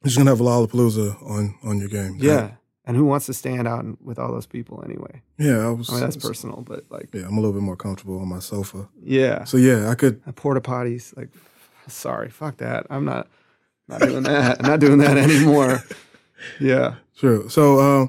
[0.02, 2.16] You're just gonna have Lollapalooza on on your game.
[2.20, 2.52] Yeah,
[2.87, 5.22] and who wants to stand out with all those people anyway?
[5.38, 5.66] yeah.
[5.66, 5.88] I was.
[5.90, 8.38] I mean, that's personal, but like, Yeah, I'm a little bit more comfortable on my
[8.38, 8.88] sofa.
[9.03, 9.44] yeah.
[9.44, 10.22] So yeah, I could.
[10.37, 11.16] Porta potties.
[11.16, 11.29] Like,
[11.88, 12.87] sorry, fuck that.
[12.90, 13.29] I'm not
[13.88, 14.61] not doing that.
[14.61, 15.83] I'm not doing that anymore.
[16.61, 16.96] Yeah.
[17.14, 17.49] Sure.
[17.49, 18.07] So uh,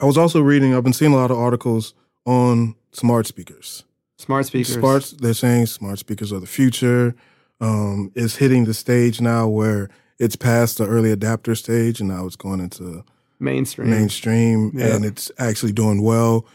[0.00, 0.74] I was also reading.
[0.74, 1.92] I've been seeing a lot of articles
[2.24, 3.84] on smart speakers.
[4.16, 4.72] Smart speakers.
[4.74, 5.14] Smart.
[5.20, 7.14] They're saying smart speakers are the future.
[7.60, 12.24] Um, it's hitting the stage now where it's past the early adapter stage, and now
[12.26, 13.04] it's going into
[13.40, 13.90] mainstream.
[13.90, 14.94] mainstream, Yeah.
[14.94, 16.46] and it's actually doing well.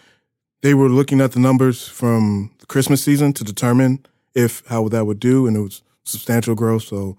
[0.62, 5.06] They were looking at the numbers from the Christmas season to determine if how that
[5.06, 6.84] would do, and it was substantial growth.
[6.84, 7.18] So,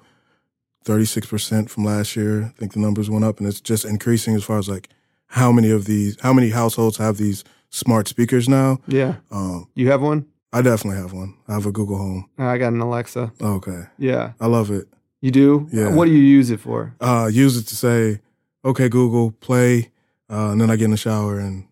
[0.84, 2.42] thirty six percent from last year.
[2.44, 4.88] I think the numbers went up, and it's just increasing as far as like
[5.28, 8.78] how many of these, how many households have these smart speakers now.
[8.86, 9.16] Yeah.
[9.30, 10.24] Um, You have one?
[10.52, 11.34] I definitely have one.
[11.48, 12.26] I have a Google Home.
[12.38, 13.32] I got an Alexa.
[13.40, 14.32] Okay, Yeah.
[14.40, 14.86] I love it.
[15.20, 15.68] You do?
[15.72, 15.92] Yeah.
[15.94, 16.94] What do you use it for?
[17.00, 18.20] Uh, use it to say,
[18.66, 19.90] "Okay, Google, play,"
[20.30, 21.66] uh, and then I get in the shower and.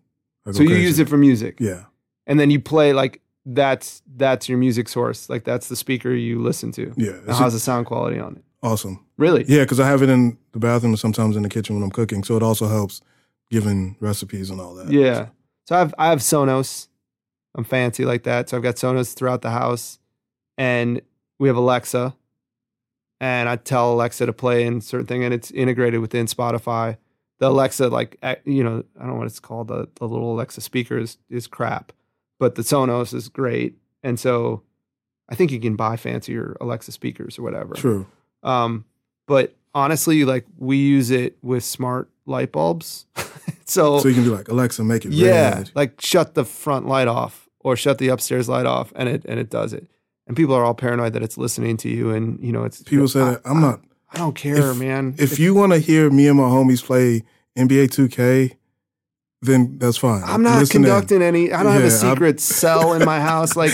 [0.47, 0.83] I go So you crazy.
[0.83, 1.57] use it for music.
[1.59, 1.85] Yeah.
[2.27, 5.27] And then you play like that's that's your music source.
[5.29, 6.93] Like that's the speaker you listen to.
[6.97, 7.11] Yeah.
[7.11, 8.43] Now, It's how's the sound quality on it?
[8.63, 9.03] awesome.
[9.17, 9.43] Really?
[9.47, 11.91] Yeah, because I have it in the bathroom and sometimes in the kitchen when I'm
[11.91, 12.23] cooking.
[12.23, 13.01] So it also helps
[13.51, 14.91] giving recipes and all that.
[14.91, 15.27] Yeah.
[15.67, 16.87] So I've I have Sonos.
[17.55, 18.49] I'm fancy like that.
[18.49, 19.97] So I've got Sonos throughout the house,
[20.59, 21.01] and
[21.39, 22.15] we have Alexa.
[23.21, 26.97] And I tell Alexa to play in certain thing, and it's integrated within Spotify.
[27.39, 29.69] The Alexa, like you know, I don't know what it's called.
[29.69, 31.91] The the little Alexa speaker is, is crap,
[32.39, 33.75] but the Sonos is great.
[34.03, 34.63] And so,
[35.29, 37.73] I think you can buy fancier Alexa speakers or whatever.
[37.73, 38.05] True.
[38.43, 38.85] Um,
[39.27, 43.05] but honestly, like we use it with smart light bulbs.
[43.65, 45.71] so, So you can be like, Alexa, make it yeah, red.
[45.75, 49.39] like shut the front light off or shut the upstairs light off, and it and
[49.39, 49.87] it does it.
[50.27, 53.07] And people are all paranoid that it's listening to you, and you know it's People
[53.07, 53.41] say I, that.
[53.45, 53.81] I'm not.
[54.11, 55.15] I don't care, If- man.
[55.17, 57.23] If you want to hear me and my homies play
[57.57, 58.55] NBA 2K,
[59.41, 60.23] then that's fine.
[60.25, 60.83] I'm not Listen in.
[60.89, 61.51] conducting any.
[61.51, 63.55] I don't have a Yeah, I'm- secret cell in my house.
[63.55, 63.71] Like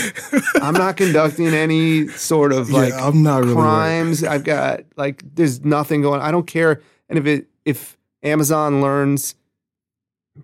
[0.60, 3.54] I'm not conducting any sort of Yeah, like I'm not really.
[3.54, 4.22] crimes.
[4.24, 6.20] I've got like there's nothing going.
[6.20, 6.82] I don't care.
[7.08, 9.36] And if it if Amazon learns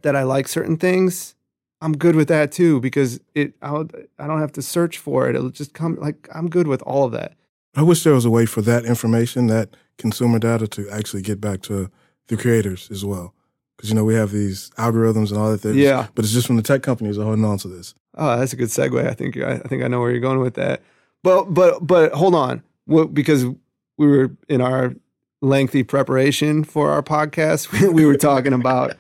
[0.03, 1.35] that I like certain things,
[1.81, 3.89] I'm good with that too because it I'll,
[4.19, 5.37] I don't have to search for it.
[5.37, 5.97] It'll just come.
[5.97, 7.35] Like I'm good with all of that.
[7.77, 11.41] I wish there was a way for that information, that consumer data, to actually get
[11.41, 11.91] back to
[12.27, 13.35] the creators as well.
[13.77, 15.77] Because you know we have these algorithms and all that things.
[15.77, 16.09] Yeah.
[16.15, 17.95] But it's just from the tech companies are holding on to this.
[18.17, 19.07] Oh, that's a good segue.
[19.07, 20.83] I think I, I think I know where you're going with that.
[21.23, 24.95] But but but hold on, what, because we were in our
[25.41, 28.97] lengthy preparation for our podcast, we were talking about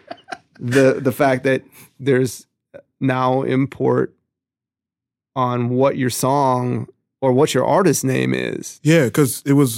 [0.60, 1.62] the the fact that
[1.98, 2.46] there's
[3.00, 4.14] now import
[5.36, 6.88] on what your song
[7.20, 8.80] or what your artist name is.
[8.82, 9.76] Yeah, because it was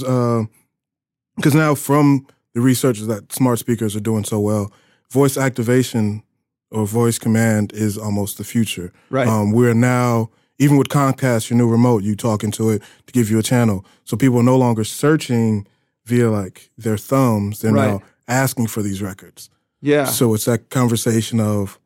[1.35, 4.71] because now from the research that smart speakers are doing so well,
[5.09, 6.23] voice activation
[6.71, 8.91] or voice command is almost the future.
[9.09, 9.27] Right.
[9.27, 10.29] Um, we're now
[10.59, 13.83] even with Comcast, your new remote, you talk into it to give you a channel.
[14.03, 15.65] So people are no longer searching
[16.05, 17.91] via like their thumbs; they're Right.
[17.93, 19.49] now asking for these records.
[19.81, 20.05] Yeah.
[20.05, 21.79] So it's that conversation of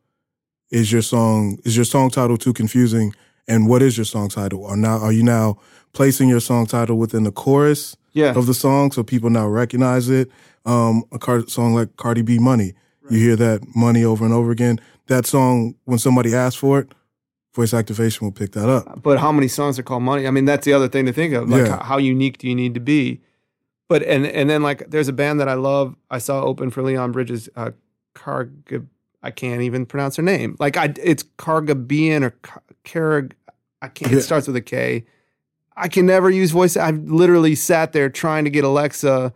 [0.70, 3.14] is your song is your song title too confusing
[3.48, 4.64] and what is your song title?
[4.64, 5.58] Or now are you now
[5.92, 8.34] placing your song title within the chorus yeah.
[8.36, 10.30] of the song so people now recognize it?
[10.64, 12.74] Um, a car- song like Cardi B Money.
[13.08, 14.80] You hear that money over and over again.
[15.06, 16.88] That song, when somebody asks for it,
[17.54, 19.00] voice activation will pick that up.
[19.00, 20.26] but how many songs are called money?
[20.26, 21.48] I mean, that's the other thing to think of.
[21.48, 21.76] Like, Yeah.
[21.76, 23.20] how, how unique do you need to be?
[23.88, 25.94] But and and then like, there's a band that I love.
[26.10, 27.48] I saw open for Leon Bridges.
[27.54, 27.70] Uh,
[28.16, 28.84] Carga.
[29.26, 30.56] I can't even pronounce her name.
[30.60, 32.30] Like, I it's Cargabian or
[32.84, 33.32] Carag.
[33.82, 34.12] I can't.
[34.12, 35.04] It starts with a K.
[35.76, 36.76] I can never use voice.
[36.76, 39.32] I've literally sat there trying to get Alexa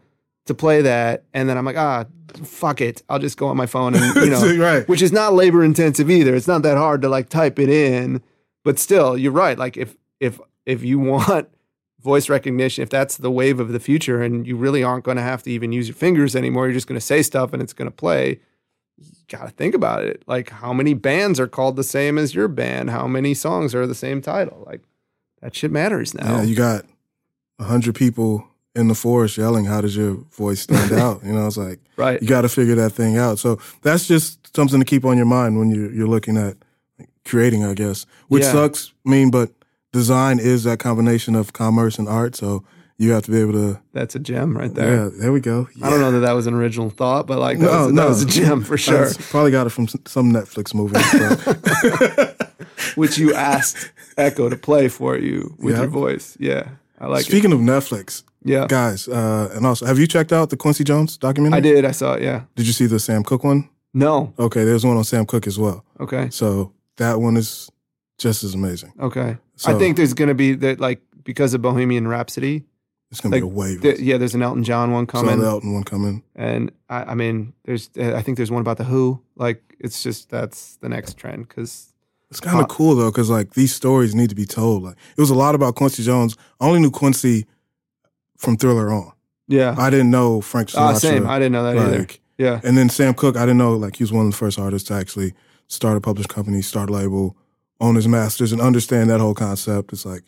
[0.47, 2.07] to play that, and then I'm like, ah,
[2.45, 3.03] fuck it.
[3.09, 4.89] I'll just go on my phone and you know right.
[4.89, 6.35] which is not labor intensive either.
[6.35, 8.23] It's not that hard to like type it in,
[8.65, 9.59] but still, you're right.
[9.59, 11.49] Like if if if you want
[12.01, 15.23] voice recognition, if that's the wave of the future, and you really aren't going to
[15.23, 17.73] have to even use your fingers anymore, you're just going to say stuff and it's
[17.73, 18.39] going to play.
[19.01, 20.23] You got to think about it.
[20.27, 22.91] Like how many bands are called the same as your band?
[22.91, 24.63] How many songs are the same title?
[24.67, 24.83] Like
[25.41, 26.37] that shit matters now.
[26.39, 26.85] Yeah, you got
[27.59, 31.47] a hundred people in the forest yelling, "How does your voice stand out?" You know,
[31.47, 32.21] it's like right.
[32.21, 33.39] you got to figure that thing out.
[33.39, 36.57] So that's just something to keep on your mind when you're you're looking at
[37.25, 38.07] creating, I guess.
[38.29, 38.53] Which Yeah.
[38.53, 38.93] sucks.
[39.07, 39.51] I mean, but
[39.93, 42.37] design is that combination of commerce and art.
[42.37, 42.65] So
[43.01, 43.81] you have to be able to.
[43.95, 44.95] That's a gem right there.
[45.05, 45.69] Yeah, there we go.
[45.83, 48.09] I don't know that that was an original thought, but like that, No, was, that
[48.09, 49.09] was a gem for sure.
[49.31, 51.01] Probably got it from some Netflix movie.
[52.97, 55.83] which you asked Echo to play for you with Yeah.
[55.83, 56.37] your voice.
[56.39, 56.69] Yeah,
[57.01, 57.31] I like it.
[57.31, 61.17] Speaking of Netflix, Yeah, guys, uh, and also, have you checked out the Quincy Jones
[61.17, 61.57] documentary?
[61.57, 61.85] I did.
[61.87, 62.23] I saw it.
[62.23, 62.43] Yeah.
[62.55, 63.69] Did you see the Sam Cooke one?
[63.95, 64.33] No.
[64.39, 65.85] Okay, there's one on Sam Cooke as well.
[65.99, 66.29] Okay.
[66.31, 67.71] So that one is
[68.19, 68.93] just as amazing.
[69.01, 69.39] Okay.
[69.57, 72.65] So I think there's going to be that like because of Bohemian Rhapsody.
[73.11, 73.83] It's gonna like, be a wave.
[73.83, 76.23] th- yeah, there's an Elton John one coming, the Elton one coming.
[76.35, 79.21] and I, I mean, there's I think there's one about the Who.
[79.37, 81.93] Like it's just that's the next trend because
[82.31, 84.83] It's kind of Uh, cool though, because like these stories need to be told.
[84.85, 86.37] Like it was a lot about Quincy Jones.
[86.61, 87.47] I only knew Quincy
[88.37, 89.13] from Thriller on.
[89.49, 89.75] yeah.
[89.79, 90.79] I didn't know Frank Sinatra.
[90.81, 91.27] Ah, same.
[91.27, 92.07] I didn't know that either.
[92.39, 92.61] Yeah.
[92.65, 94.89] and then Sam Cooke, I didn't know like he was one of the first artists
[94.89, 95.35] to actually
[95.67, 97.37] start a publishing company, start a label,
[97.81, 99.93] own his masters, and understand that whole concept.
[99.93, 100.23] It's like,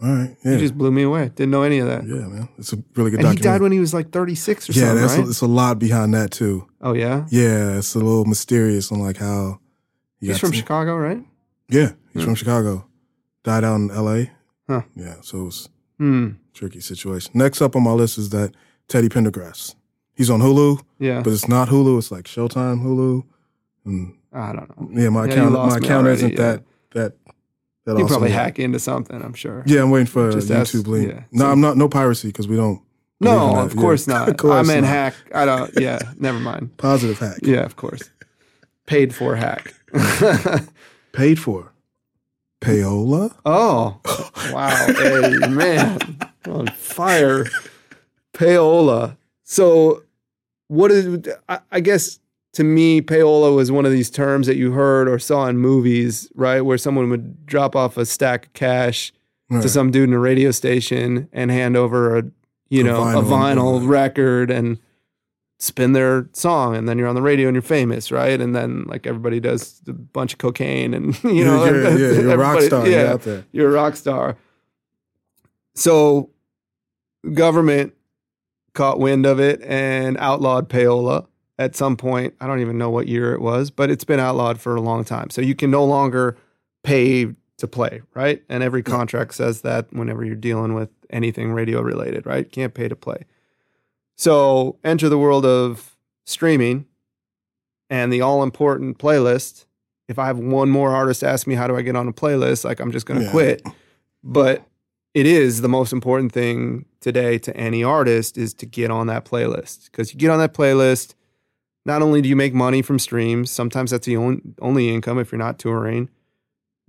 [0.00, 1.30] all right, yeah, He just blew me away.
[1.34, 2.04] Didn't know any of that.
[2.06, 4.72] yeah, man, it's a really good and he died when he was like 36 or
[4.72, 5.26] yeah, something, that's right?
[5.26, 6.66] a, it's a lot behind that too.
[6.80, 7.26] oh yeah.
[7.30, 9.60] Yeah, it's a little mysterious on like how
[10.20, 11.22] he He's from to- Chicago, right?
[11.68, 12.26] Yeah, he's Hmm.
[12.26, 12.86] from Chicago.
[13.44, 14.30] Died out in L.A.
[14.68, 14.82] Huh.
[14.94, 16.28] Yeah, so it was Hmm.
[16.54, 17.32] tricky situation.
[17.34, 18.52] Next up on my list is that
[18.88, 19.74] Teddy Pendergrass.
[20.14, 21.22] He's on Hulu, Yeah.
[21.22, 21.98] but it's not Hulu.
[21.98, 23.22] It's like Showtime Hulu.
[23.84, 25.00] And I don't know.
[25.02, 26.36] yeah, my Yeah, account my account already, isn't yeah.
[26.36, 27.12] that that
[27.94, 29.62] that You probably hack into something, I'm sure.
[29.66, 31.10] Yeah, I'm waiting for Just ask- YouTube link.
[31.12, 31.22] yeah.
[31.32, 31.76] No, I'm not.
[31.76, 32.80] No piracy because we don't.
[33.20, 33.80] No, of Yeah.
[33.80, 34.28] course not.
[34.28, 34.90] Of course I meant not.
[34.90, 35.14] hack.
[35.34, 35.70] I don't.
[35.80, 36.76] Yeah, never mind.
[36.76, 37.38] Positive hack.
[37.42, 38.02] Yeah, of course.
[38.86, 39.74] Paid for hack.
[41.12, 41.72] Paid for.
[42.60, 43.34] Payola.
[43.46, 44.00] oh,
[44.52, 44.86] wow.
[44.86, 45.98] Hey, man,
[46.48, 47.44] on fire.
[48.34, 49.16] Payola.
[49.44, 50.02] So,
[50.68, 51.28] what is?
[51.48, 52.18] I, I guess
[52.54, 56.30] to me, payola was one of these terms that you heard or saw in movies,
[56.34, 56.60] right?
[56.62, 59.12] Where someone would drop off a stack of cash
[59.50, 59.62] Right.
[59.62, 62.22] to some dude in a radio station and hand over a
[62.68, 63.24] you A know a vinyl,
[63.80, 64.78] vinyl record and
[65.58, 68.84] spin their song and then you're on the radio and you're famous right and then
[68.88, 72.36] like everybody does a bunch of cocaine and you know yeah, yeah, yeah, you're a
[72.36, 72.86] rock star.
[72.86, 73.44] yeah You're out there.
[73.52, 74.36] you're a rock star
[75.74, 76.28] so
[77.32, 77.94] government
[78.74, 81.26] caught wind of it and outlawed payola
[81.58, 82.34] at some point.
[82.40, 85.04] I don't even know what year it was but it's been outlawed for a long
[85.04, 85.30] time.
[85.30, 86.36] So you can no longer
[86.84, 88.42] pay to play right?
[88.48, 92.50] And every contract says that whenever you're dealing with anything radio related right?
[92.50, 93.24] Can't pay to play.
[94.16, 96.86] So enter the world of streaming
[97.90, 99.64] and the all important playlist.
[100.08, 102.64] If I have one more artist ask me how do I get on a playlist,
[102.64, 103.30] like I'm just going to Yeah.
[103.32, 103.62] quit.
[104.24, 104.64] But
[105.14, 109.24] it is the most important thing today to any artist is to get on that
[109.24, 109.86] playlist.
[109.86, 111.14] Because you get on that playlist.
[111.88, 115.32] Not only do you make money from streams, sometimes that's the only, only income if
[115.32, 116.10] you're not touring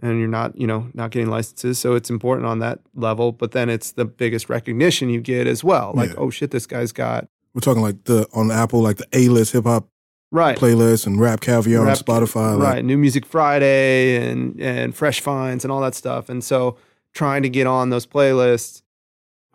[0.02, 1.80] and you're not, you know, not getting licenses.
[1.80, 3.32] So it's important on that level.
[3.32, 5.94] But then it's the biggest recognition you get as well.
[5.96, 6.16] Like, Yeah.
[6.18, 9.54] oh shit, this guy's got We're talking like the on Apple, like the A list
[9.54, 9.88] hip hop
[10.32, 10.58] right.
[10.58, 12.58] playlist and RapCaviar Rap- on Spotify.
[12.60, 12.86] Like, right?
[12.86, 16.28] New Music Friday and and Fresh Finds and all that stuff.
[16.30, 16.78] And so
[17.14, 18.82] trying to get on those playlists.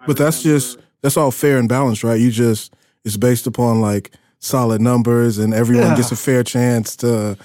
[0.07, 2.19] But that's just that's all fair and balanced, right?
[2.21, 4.11] You just it's based upon like
[4.45, 5.97] solid numbers and everyone Yeah.
[5.97, 7.37] gets a fair chance to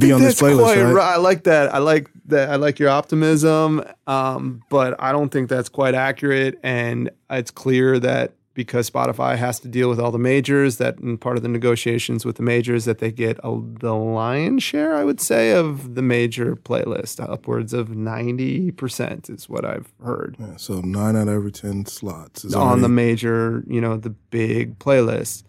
[0.00, 0.92] be on this playlist, quite right?
[0.92, 1.14] right.
[1.14, 1.72] I like that.
[1.72, 2.50] I like that.
[2.50, 6.58] I like your optimism, um, but I don't think that's quite accurate.
[6.64, 11.16] And it's clear that because Spotify has to deal with all the majors, that in
[11.16, 15.04] part of the negotiations with the majors, that they get a, the lion's share, I
[15.04, 17.20] would say, of the major playlist.
[17.20, 20.34] Upwards of ninety percent is what I've heard.
[20.40, 24.10] Yeah, so nine out of every ten slots is on the major, you know, the
[24.10, 25.44] big playlists.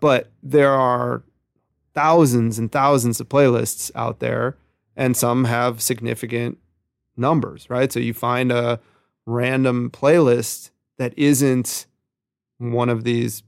[0.00, 1.22] But there are
[1.94, 4.56] thousands and thousands of playlists out there,
[4.96, 6.58] and some have significant
[7.16, 7.92] numbers, right?
[7.92, 8.80] So you find a
[9.26, 11.86] random playlist that isn't
[12.58, 13.42] one of these,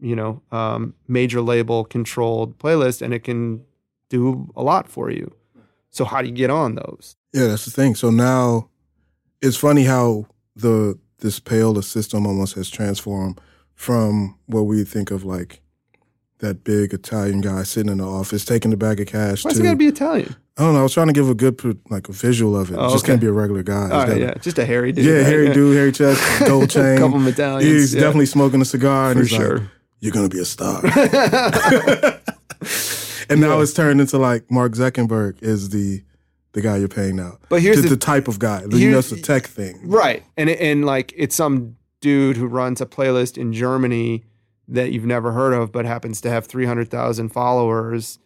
[0.00, 3.64] you know, um, major label controlled playlists, and it can
[4.08, 5.32] do a lot for you.
[5.90, 7.16] So how do you get on those?
[7.32, 7.94] Yeah, that's the thing.
[7.94, 8.68] So now
[9.40, 13.40] it's funny how the this payola system almost has transformed
[13.74, 15.59] from what we think of like
[16.40, 19.60] that big Italian guy sitting in the office taking the bag of cash Why's to
[19.60, 20.34] it got to be Italian?
[20.58, 20.80] I don't know.
[20.80, 22.76] I was trying to give a good like a visual of it.
[22.76, 23.12] Oh, It just okay.
[23.12, 23.90] can't be a regular guy.
[23.90, 25.04] All right, yeah, just a hairy dude.
[25.06, 25.26] yeah, right?
[25.26, 26.98] hairy dude, hairy chest, gold chain.
[26.98, 27.64] couple medallions.
[27.64, 29.58] He's yeah, definitely smoking a cigar, and for he's sure.
[29.58, 29.68] like,
[30.00, 30.82] "You're gonna be a star."
[33.28, 33.62] and now Yeah.
[33.62, 36.02] it's turned into like Mark Zuckerberg is the
[36.52, 37.38] the guy you're paying now.
[37.48, 38.62] But here's the, the- the type of guy.
[38.70, 39.80] You know, it's a tech thing.
[39.88, 44.24] right, and and like it's some dude who runs a playlist in Germany
[44.70, 48.18] that you've never heard of, but happens to have three hundred thousand followers,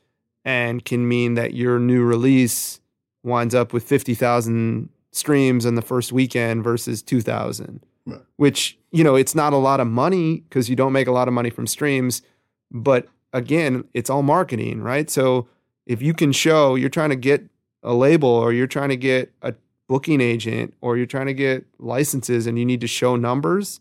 [0.45, 2.81] and can mean that your new release
[3.23, 7.85] winds up with fifty thousand streams in the first weekend versus two thousand.
[8.07, 8.21] Right.
[8.37, 11.27] Which you know, it's not a lot of money because you don't make a lot
[11.27, 12.23] of money from streams,
[12.71, 15.11] but again, it's all marketing, right?
[15.11, 15.49] So
[15.87, 17.45] if you can show you're trying to get
[17.83, 19.55] a label or you're trying to get a
[19.89, 23.81] booking agent or you're trying to get licenses and you need to show numbers,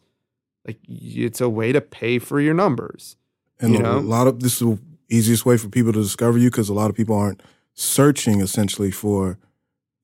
[0.66, 3.18] like it's a way to pay for your numbers.
[3.60, 6.50] And You a lot of this is the easiest way for people to discover you
[6.50, 7.42] because a lot of people aren't
[7.74, 9.38] searching essentially for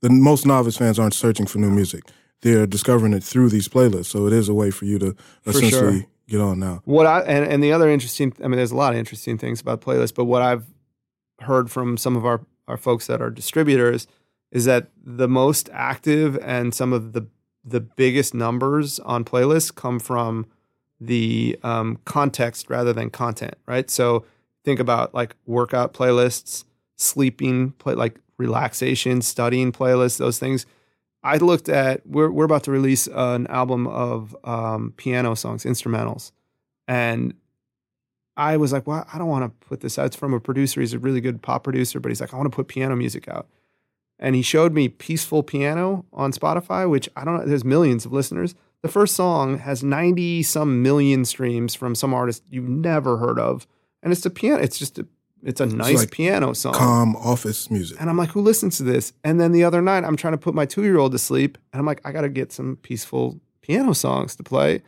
[0.01, 2.03] the most novice fans aren't searching for new music.
[2.41, 4.05] They're discovering it through these playlists.
[4.05, 6.07] So it is a way for you to For essentially sure.
[6.27, 6.81] get on now.
[6.85, 9.59] What I and, and the other interesting, I mean, there's a lot of interesting things
[9.59, 10.65] about playlists, but what I've
[11.41, 14.07] heard from some of our our folks that are distributors
[14.51, 17.27] is that the most active and some of the
[17.63, 20.45] the biggest numbers on playlists come from
[20.99, 23.89] the um, context rather than content, right?
[23.89, 24.25] So
[24.65, 26.65] think about like workout playlists,
[26.97, 30.65] sleeping play like relaxation, studying playlists, those things.
[31.23, 36.31] I looked at we're we're about to release an album of um, piano songs, instrumentals,
[36.87, 37.33] and
[38.37, 40.05] I was like, well, I don't want to put this out.
[40.05, 40.79] It's from a producer.
[40.79, 43.27] He's a really good pop producer, but he's like, I want to put piano music
[43.27, 43.47] out.
[44.19, 48.11] And he showed me Peaceful Piano on Spotify, which I don't know, there's millions of
[48.11, 48.53] listeners.
[48.81, 53.65] The first song has 90 some million streams from some artist you've never heard of.
[54.03, 55.07] And it's a piano, it's just a
[55.41, 56.73] it's a nice like piano song.
[56.73, 57.97] Calm office music.
[57.99, 59.13] And I'm like, who listens to this?
[59.23, 61.57] And then the other night, I'm trying to put my two year old to sleep.
[61.71, 64.81] And I'm like, I got to get some peaceful piano songs to play.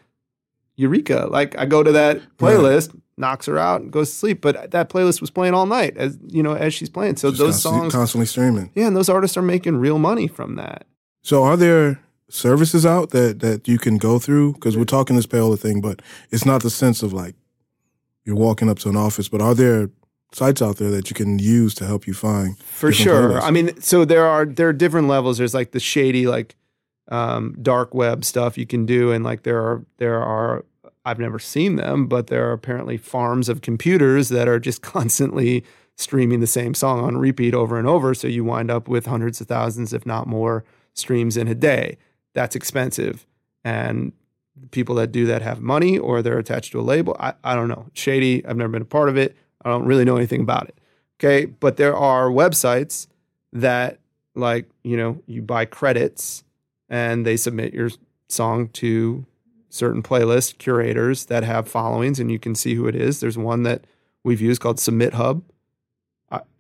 [0.76, 1.28] Eureka.
[1.30, 4.42] Like, I go to that playlist, knocks her out, and goes to sleep.
[4.42, 7.18] But that playlist was playing all night as, you know, as she's playing.
[7.18, 8.72] So Just those constantly, songs, constantly streaming.
[8.76, 10.86] yeah, and those artists are making real money from that.
[11.22, 12.00] So are there
[12.30, 14.54] services out that that you can go through?
[14.54, 16.02] Because we're talking this payola thing, but
[16.32, 17.36] it's not the sense of like
[18.26, 19.28] you're walking up to an office.
[19.30, 19.90] But are there
[20.34, 22.58] sites out there that you can use to help you find?
[22.60, 23.32] For sure.
[23.34, 23.44] playlists?
[23.44, 25.38] I mean, so there are there are different levels.
[25.38, 26.56] There's like the shady, like
[27.10, 30.66] um, dark web stuff you can do, and like there are there are
[31.06, 35.64] I've never seen them, but there are apparently farms of computers that are just constantly
[35.96, 38.14] streaming the same song on repeat over and over.
[38.14, 41.98] So you wind up with hundreds of thousands, if not more, streams in a day.
[42.34, 43.26] That's expensive,
[43.64, 44.14] and
[44.72, 47.16] people that do that have money or they're attached to a label.
[47.20, 47.88] I, I don't know.
[47.94, 48.46] Shady.
[48.46, 49.36] I've never been a part of it.
[49.64, 50.78] I don't really know anything about it.
[51.20, 51.46] Okay.
[51.46, 53.08] But there are websites
[53.54, 54.00] that,
[54.36, 56.44] like, you know, you buy credits
[56.92, 57.90] and they submit your
[58.28, 59.26] song to
[59.70, 63.22] certain playlist curators that have followings and you can see who it is.
[63.22, 63.86] There's one that
[64.24, 65.42] we've used called SubmitHub.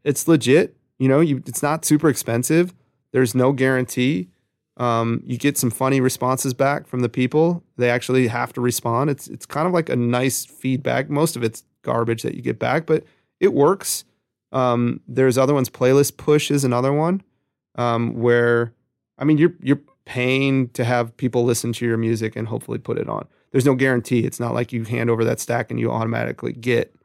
[0.03, 0.75] It's legit.
[0.97, 2.73] You know, you it's not super expensive.
[3.11, 4.29] There's no guarantee.
[4.77, 7.63] Um, you get some funny responses back from the people.
[7.77, 9.09] They actually have to respond.
[9.09, 11.09] It's it's kind of like a nice feedback.
[11.09, 13.03] Most of it's garbage that you get back, but
[13.39, 14.05] it works.
[14.51, 15.69] Um, there's other ones.
[15.69, 17.21] Playlist push is another one
[17.75, 18.73] um, where
[19.19, 22.97] I mean you're you're paying to have people listen to your music and hopefully put
[22.97, 23.27] it on.
[23.51, 24.21] There's no guarantee.
[24.21, 26.95] It's not like you hand over that stack and you automatically get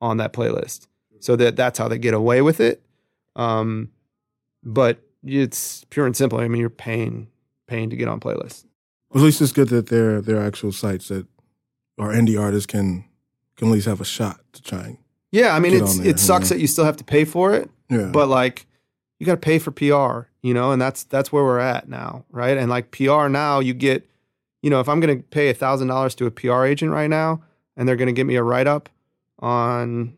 [0.00, 0.86] on that playlist.
[1.20, 2.82] So that that's how they get away with it.
[3.34, 3.90] Um,
[4.62, 6.38] but it's pure and simple.
[6.38, 7.28] I mean, you're paying
[7.66, 8.64] paying to get on playlists.
[9.14, 11.26] At least it's good that there there are actual sites that
[11.98, 13.04] our indie artists can
[13.56, 14.98] can at least have a shot to try and
[15.32, 16.56] Yeah, I mean, it's there, it sucks yeah.
[16.56, 18.10] that you still have to pay for it, yeah.
[18.12, 18.66] but like
[19.18, 22.24] you got to pay for PR, you know, and that's that's where we're at now,
[22.30, 22.56] right?
[22.56, 24.08] And like PR now, you get,
[24.62, 27.10] you know, if I'm going to pay a thousand dollars to a PR agent right
[27.10, 27.42] now,
[27.76, 28.88] and they're going to give me a write up
[29.40, 30.16] on,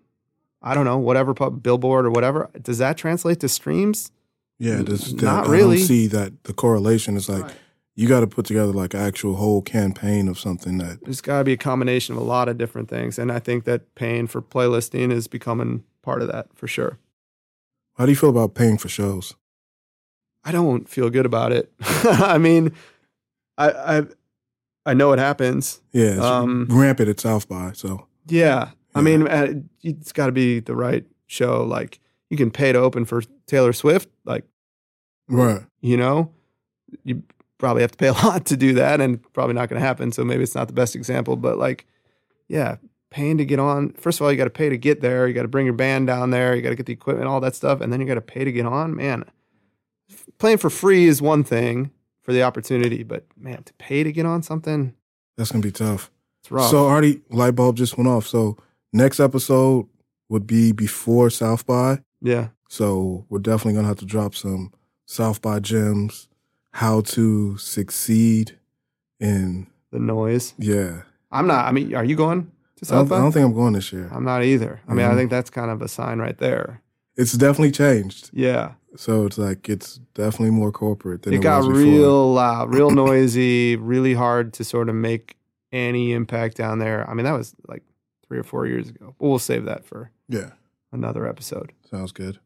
[0.60, 4.12] I don't know, whatever pub, billboard or whatever, does that translate to streams?
[4.58, 5.78] yeah, this, that, not I really.
[5.78, 7.50] don't see that the correlation is like
[7.94, 11.44] you got to put together like actual whole campaign of something that it's got to
[11.44, 14.42] be a combination of a lot of different things, and I think that paying for
[14.42, 16.98] playlisting is becoming part of that for sure.
[17.96, 19.34] How do you feel about paying for shows?
[20.44, 21.72] I don't feel good about it.
[21.80, 22.72] I mean,
[23.56, 24.02] I I
[24.86, 25.80] I know it happens.
[25.92, 27.72] Yeah, it's Um, rampant at South by.
[27.72, 31.62] So Yeah, I mean, uh, it's got to be the right show.
[31.64, 34.08] Like you can pay to open for Taylor Swift.
[34.24, 34.44] Like
[35.28, 36.32] right, you know,
[37.04, 37.22] you
[37.58, 40.12] probably have to pay a lot to do that, and probably not going to happen.
[40.12, 41.86] So maybe it's not the best example, but like,
[42.48, 42.76] yeah,
[43.10, 43.92] paying to get on.
[43.92, 45.26] First of all, you got to pay to get there.
[45.28, 46.54] You got to bring your band down there.
[46.54, 48.44] You got to get the equipment, all that stuff, and then you got to pay
[48.44, 48.94] to get on.
[48.96, 49.24] Man,
[50.38, 51.90] playing for free is one thing
[52.22, 54.94] for the opportunity, but man, to pay to get on something,
[55.36, 56.10] that's gonna be tough.
[56.40, 56.70] it's rough.
[56.70, 58.26] So already light bulb just went off.
[58.26, 58.56] So
[58.92, 59.86] next episode
[60.28, 62.00] would be before South by.
[62.20, 64.72] yeah, So we're definitely gonna have to drop some
[65.06, 66.28] South by gems,
[66.72, 68.58] how to succeed
[69.20, 70.54] in the noise.
[70.58, 71.02] yeah.
[71.30, 71.66] I'm not.
[71.66, 72.44] I mean, are you going
[72.76, 74.08] to I South don't, I don't think I'm going this year.
[74.12, 74.80] I'm not either.
[74.88, 75.16] I mean, I Mhm.
[75.16, 76.80] think that's kind of a sign right there.
[77.16, 78.30] It's definitely changed.
[78.32, 78.72] Yeah.
[78.96, 83.76] So it's like it's definitely more corporate than it it, got real loud, real noisy,
[83.76, 85.36] really hard to sort of make
[85.72, 87.08] any impact down there.
[87.08, 87.82] I mean, that was like
[88.26, 89.14] three or four years ago.
[89.18, 90.50] But we'll save that for Yeah,
[90.92, 91.72] another episode.
[91.90, 92.38] sounds good.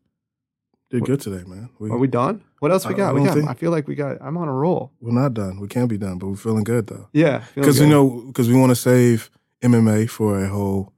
[0.90, 1.70] Did What- good today, man.
[1.78, 2.43] We, Are we done?
[2.59, 3.11] What else we got?
[3.11, 3.34] I we got.
[3.34, 4.18] think- I feel like we got.
[4.20, 4.93] I'm on a roll.
[5.01, 5.59] we're not done.
[5.61, 7.09] We can't be done, but we're feeling good though.
[7.12, 9.30] Yeah, Because you know, because we want to save
[9.62, 10.93] MMA for a whole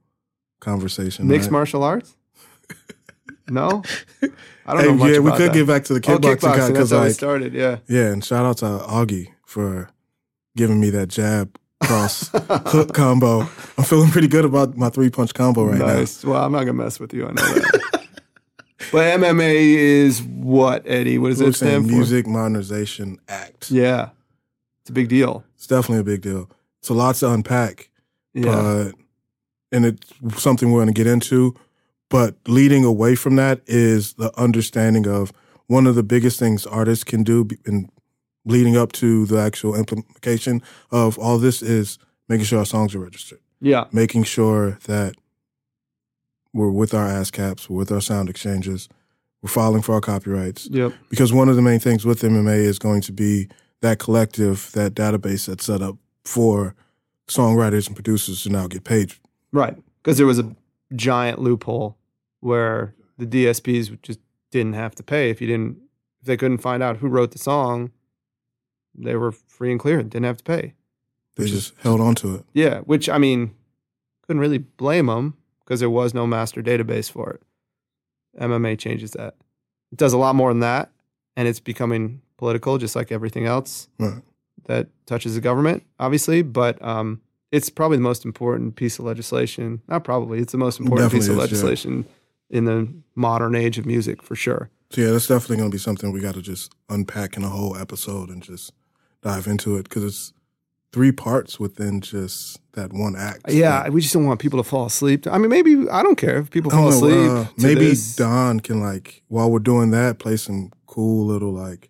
[0.59, 1.27] conversation.
[1.27, 1.51] mixed right?
[1.53, 2.17] martial arts.
[3.47, 3.83] No,
[4.65, 5.53] I don't Hey, know much yeah, we could that.
[5.53, 6.67] get back to the oh, kickboxing guy kickboxing.
[6.69, 7.53] Because like started.
[7.53, 7.77] Yeah.
[7.87, 9.89] yeah, and shout out to Augie for
[10.55, 13.41] giving me that jab cross hook combo.
[13.77, 16.23] I'm feeling pretty good about my three punch combo right nice.
[16.23, 17.25] Well, I'm not gonna mess with you.
[17.25, 18.07] I know that.
[18.91, 21.17] but MMA is what Eddie?
[21.17, 21.47] What does now.
[21.47, 21.91] it stand for?
[21.91, 23.69] Music Modernization Act.
[23.69, 24.09] Yeah,
[24.81, 25.43] it's a big deal.
[25.55, 26.49] It's definitely a big deal.
[26.79, 27.89] It's a lot to unpack.
[28.33, 28.51] Yeah,
[28.91, 28.95] but
[29.71, 31.55] and it's something we're going to get into.
[32.15, 35.33] But leading away from that is the understanding of
[35.67, 37.89] one of the biggest things artists can do in
[38.45, 40.61] leading up to the actual implementation
[40.91, 41.99] of all this is
[42.29, 45.15] making sure our songs are registered, yeah, making sure that
[46.53, 48.87] we're with our ASCAPs, we're with our sound exchanges,
[49.41, 50.69] we're filing for our copyrights.
[50.71, 53.49] yep, Because one of the main things with MMA is going to be
[53.81, 56.75] that collective, that database that's set up for
[57.27, 59.11] songwriters and producers to now get paid
[59.51, 59.75] right.
[60.01, 60.55] Because there was a
[60.95, 61.97] giant loophole
[62.45, 64.19] where the DSPs just
[64.51, 65.77] didn't have to pay if you didn't
[66.21, 67.91] if they couldn't find out who wrote the song.
[68.97, 70.73] They were free and clear; and didn't have to pay.
[71.35, 72.45] They just held on to it.
[72.53, 73.53] Yeah, which I mean,
[74.25, 77.41] couldn't really blame them because there was no master database for it.
[78.41, 79.35] MMA changes that.
[79.91, 80.91] It does a lot more than that,
[81.35, 84.21] and it's becoming political, just like everything else Right.
[84.65, 86.41] that touches the government, obviously.
[86.41, 87.21] But um,
[87.51, 89.81] it's probably the most important piece of legislation.
[89.87, 92.03] Not probably, it's the most important piece of Definitely is, yeah.
[92.49, 94.69] In the modern age of music, for sure.
[94.91, 97.49] So yeah, that's definitely going to be something we got to just unpack in a
[97.49, 98.71] whole episode and just
[99.21, 100.33] dive into it because it's
[100.93, 103.41] three parts within just that one act.
[103.51, 105.25] Yeah, we just don't want people to fall asleep.
[105.27, 106.87] I mean, maybe I don't care if people fall know.
[106.89, 107.29] asleep.
[107.31, 108.15] uh, maybe this.
[108.15, 111.89] Don can like while we're doing that, play some cool little like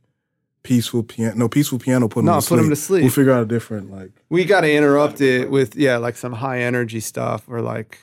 [0.63, 1.35] peaceful piano.
[1.35, 2.07] No, peaceful piano.
[2.07, 2.59] Put him No, to put sleep.
[2.61, 3.01] him to sleep.
[3.03, 4.11] We'll figure out a different like.
[4.29, 7.99] We got to interrupt it with yeah, like some high energy stuff, or like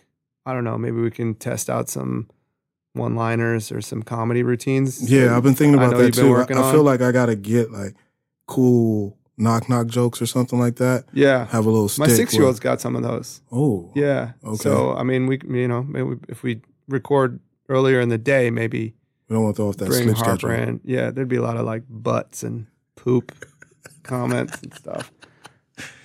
[0.46, 2.28] I don't know, maybe we can test out some
[2.94, 5.10] one liners or some comedy routines.
[5.10, 6.34] Yeah, I've been thinking about that too.
[6.36, 7.94] I, I feel like I got to get like
[8.46, 11.04] cool knock knock jokes or something like that.
[11.12, 12.00] Yeah, Have a little stick.
[12.00, 13.40] my six year old's got some of those.
[13.50, 14.32] Oh, Yeah.
[14.44, 14.56] Okay.
[14.56, 18.94] So I mean, we you know maybe if we record earlier in the day, maybe
[19.28, 20.50] We don't want to throw off that bring slip schedule.
[20.50, 20.80] heartburn.
[20.84, 22.66] Yeah, there'd be a lot of like butts and
[22.96, 23.32] poop
[24.02, 25.10] comments and stuff.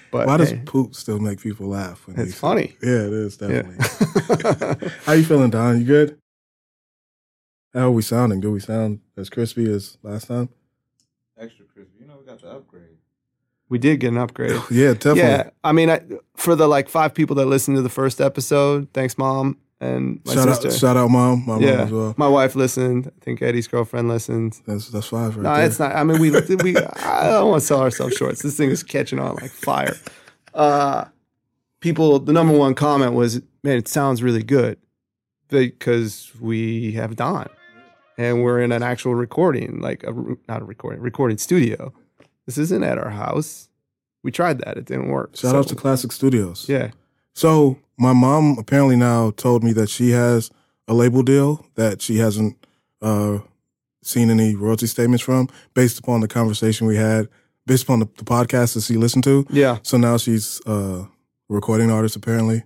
[0.09, 2.07] But Why does hey, poop still make people laugh?
[2.07, 2.77] When it's funny.
[2.81, 3.61] Yeah, it is Yeah.
[3.61, 4.89] definitely.
[5.05, 5.79] How you feeling, Don?
[5.79, 6.17] You good?
[7.77, 8.39] How are we sounding?
[8.39, 10.49] Do we sound as crispy as last time?
[11.39, 11.93] Extra crispy.
[11.99, 12.97] You know, we got the upgrade.
[13.69, 14.59] we did get an upgrade.
[14.71, 15.21] Yeah, definitely.
[15.21, 16.01] Yeah, I mean, I,
[16.35, 20.33] for the like five people that listened to the first episode, thanks, mom, and my
[20.33, 20.67] shout sister.
[20.69, 22.13] out, shout out, mom, my yeah, mom as well.
[22.17, 23.11] my wife listened.
[23.15, 24.59] I think Eddie's girlfriend listened.
[24.65, 25.65] That's that's five right No, there.
[25.67, 25.95] it's not.
[25.95, 26.75] I mean, we we.
[26.77, 28.39] I don't want to sell ourselves short.
[28.39, 29.95] This thing is catching on like fire.
[30.55, 31.05] Uh,
[31.79, 34.79] people, the number one comment was, "Man, it sounds really good,"
[35.49, 37.47] because we have Don,
[38.17, 40.13] and we're in an actual recording, like a
[40.47, 41.93] not a recording, recording studio.
[42.45, 43.69] This isn't at our house.
[44.23, 45.35] We tried that; it didn't work.
[45.35, 46.67] Shout So, out to Classic Studios.
[46.67, 46.91] yeah.
[47.33, 50.49] So my mom apparently now told me that she has
[50.87, 52.55] a label deal that she hasn't
[53.01, 53.39] uh,
[54.01, 57.27] seen any royalty statements from, based upon the conversation we had,
[57.67, 59.45] based upon the, the podcast that she listened to.
[59.51, 59.77] Yeah.
[59.83, 61.09] So now she's uh, a
[61.49, 62.63] recording artist apparently.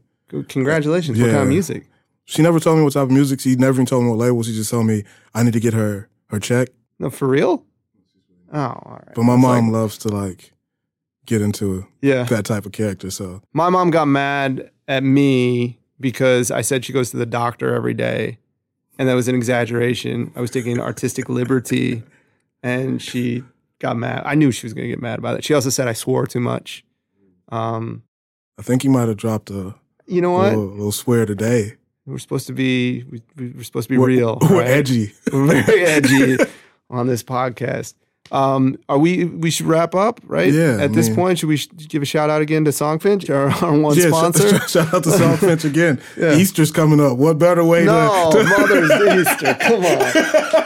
[0.47, 1.19] Congratulations.
[1.19, 1.87] What kind of music?
[2.31, 3.41] She never told me what type of music.
[3.41, 4.41] She never even told me what label.
[4.41, 5.03] She just told me
[5.33, 6.69] I need to get her her check.
[6.97, 7.65] No, for real?
[8.53, 9.13] Oh, all right.
[9.13, 10.53] But my mom like, loves to like
[11.25, 12.23] get into yeah.
[12.23, 13.11] that type of character.
[13.11, 17.75] So My mom got mad at me because I said she goes to the doctor
[17.75, 18.37] every day.
[18.97, 20.31] And that was an exaggeration.
[20.33, 22.01] I was taking artistic liberty
[22.63, 23.43] and she
[23.79, 24.23] got mad.
[24.25, 25.43] I knew she was going to get mad about it.
[25.43, 26.85] She also said I swore too much.
[27.49, 28.03] Um,
[28.57, 29.75] I think you might have dropped a
[30.07, 30.53] you know what?
[30.53, 31.73] little, little swear today.
[32.11, 34.37] We're supposed to be we, we're supposed to be We're- real.
[34.41, 34.67] We're right?
[34.67, 35.13] edgy.
[35.33, 36.37] We're very edgy
[36.89, 37.93] on this podcast.
[38.31, 39.25] Um, are we?
[39.25, 40.53] We should wrap up, right?
[40.53, 43.49] Yeah, At this point, should we sh- give a shout out again to Songfinch, our,
[43.65, 44.57] our one Yeah, sponsor?
[44.59, 45.99] sh- shout out to Songfinch again.
[46.17, 46.35] Yeah.
[46.37, 47.17] Easter's coming up.
[47.17, 49.53] What better way no, to, Mother's Easter.
[49.55, 50.60] Come on.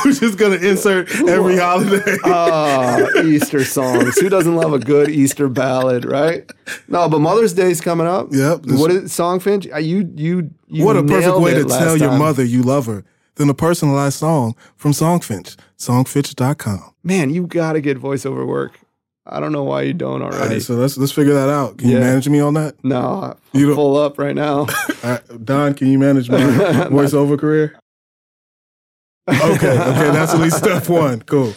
[0.04, 2.16] We're just gonna insert every holiday.
[2.24, 4.18] Ah, Easter songs.
[4.18, 6.50] Who doesn't love a good Easter ballad, right?
[6.88, 8.28] No, but Mother's Day's coming up.
[8.30, 9.72] Yep, What is Songfinch?
[9.72, 10.84] Uh, You you you.
[10.84, 13.04] what a perfect way to tell your mother you love her
[13.36, 15.56] than a personalized song from Songfinch.
[15.78, 16.92] Songfinch.com.
[17.02, 18.78] Man, you got to get voiceover work.
[19.26, 20.54] I don't know why you don't already.
[20.54, 21.78] right, so let's let's figure that out.
[21.78, 22.74] Can you manage me on that?
[22.82, 24.66] no, You don't- full up right now.
[25.02, 26.36] Right, Don, can you manage my
[26.92, 27.79] voiceover career?
[29.30, 31.22] Okay, okay, that's at least step one.
[31.22, 31.52] Cool.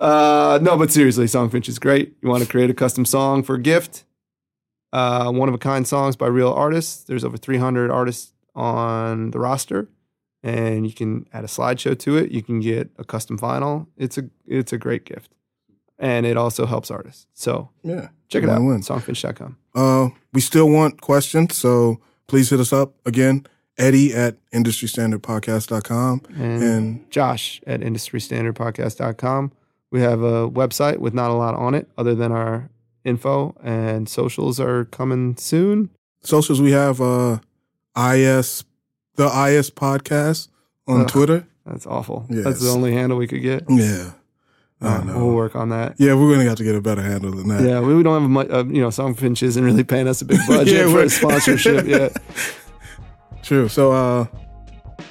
[0.00, 2.16] Uh, no, but seriously, Songfinch is great.
[2.22, 4.04] You want to create a custom song for a gift?
[4.92, 7.04] Uh, one of a kind songs by real artists.
[7.04, 9.88] There's over 300 artists on the roster,
[10.42, 12.30] and you can add a slideshow to it.
[12.30, 13.86] You can get a custom vinyl.
[13.96, 15.32] It's a it's a great gift,
[15.98, 17.26] and it also helps artists.
[17.32, 18.08] So Yeah.
[18.28, 18.60] check it out.
[18.60, 19.56] Songfinch.com.
[19.74, 23.46] Uh, we still want questions, so please hit us up again.
[23.78, 26.22] Eddie at industrystandardpodcast.com.
[26.36, 29.52] And, And Josh at industrystandardpodcast.com.
[29.90, 32.70] We have a website with not a lot on it other than our
[33.04, 35.90] info, and socials are coming soon.
[36.22, 37.38] socials, we have uh,
[37.96, 38.64] IS,
[39.16, 40.48] the IS podcast
[40.86, 41.08] on Ugh.
[41.08, 41.46] Twitter.
[41.66, 42.26] That's awful.
[42.30, 42.44] Yes.
[42.44, 43.64] That's the only handle we could get.
[43.68, 44.12] Yeah.
[44.80, 45.18] I Uh, know.
[45.26, 45.94] we'll work on that.
[45.98, 47.62] Yeah, we're going to have to get a better handle than that.
[47.62, 48.48] Yeah, we, we don't have much.
[48.50, 51.86] Uh, you know, Songfinch isn't really paying us a big budget Yeah, for a sponsorship
[51.96, 52.16] yet.
[53.42, 53.68] True.
[53.68, 54.26] So, uh,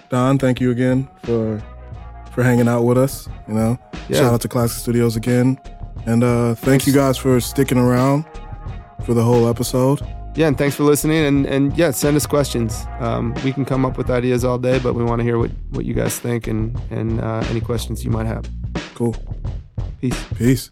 [0.10, 1.62] Don, thank you again for
[2.34, 3.28] for hanging out with us.
[3.48, 3.78] You know,
[4.08, 4.20] Yeah.
[4.20, 5.58] shout out to Classic Studios again,
[6.06, 8.24] and uh, thank you guys for sticking around
[9.06, 10.00] for the whole episode.
[10.36, 11.26] Yeah, and thanks for listening.
[11.26, 12.86] And and yeah, send us questions.
[13.00, 15.52] Um, we can come up with ideas all day, but we want to hear what
[15.72, 18.46] what you guys think and and uh, any questions you might have.
[18.96, 19.16] Cool.
[20.00, 20.24] Peace.
[20.38, 20.72] Peace.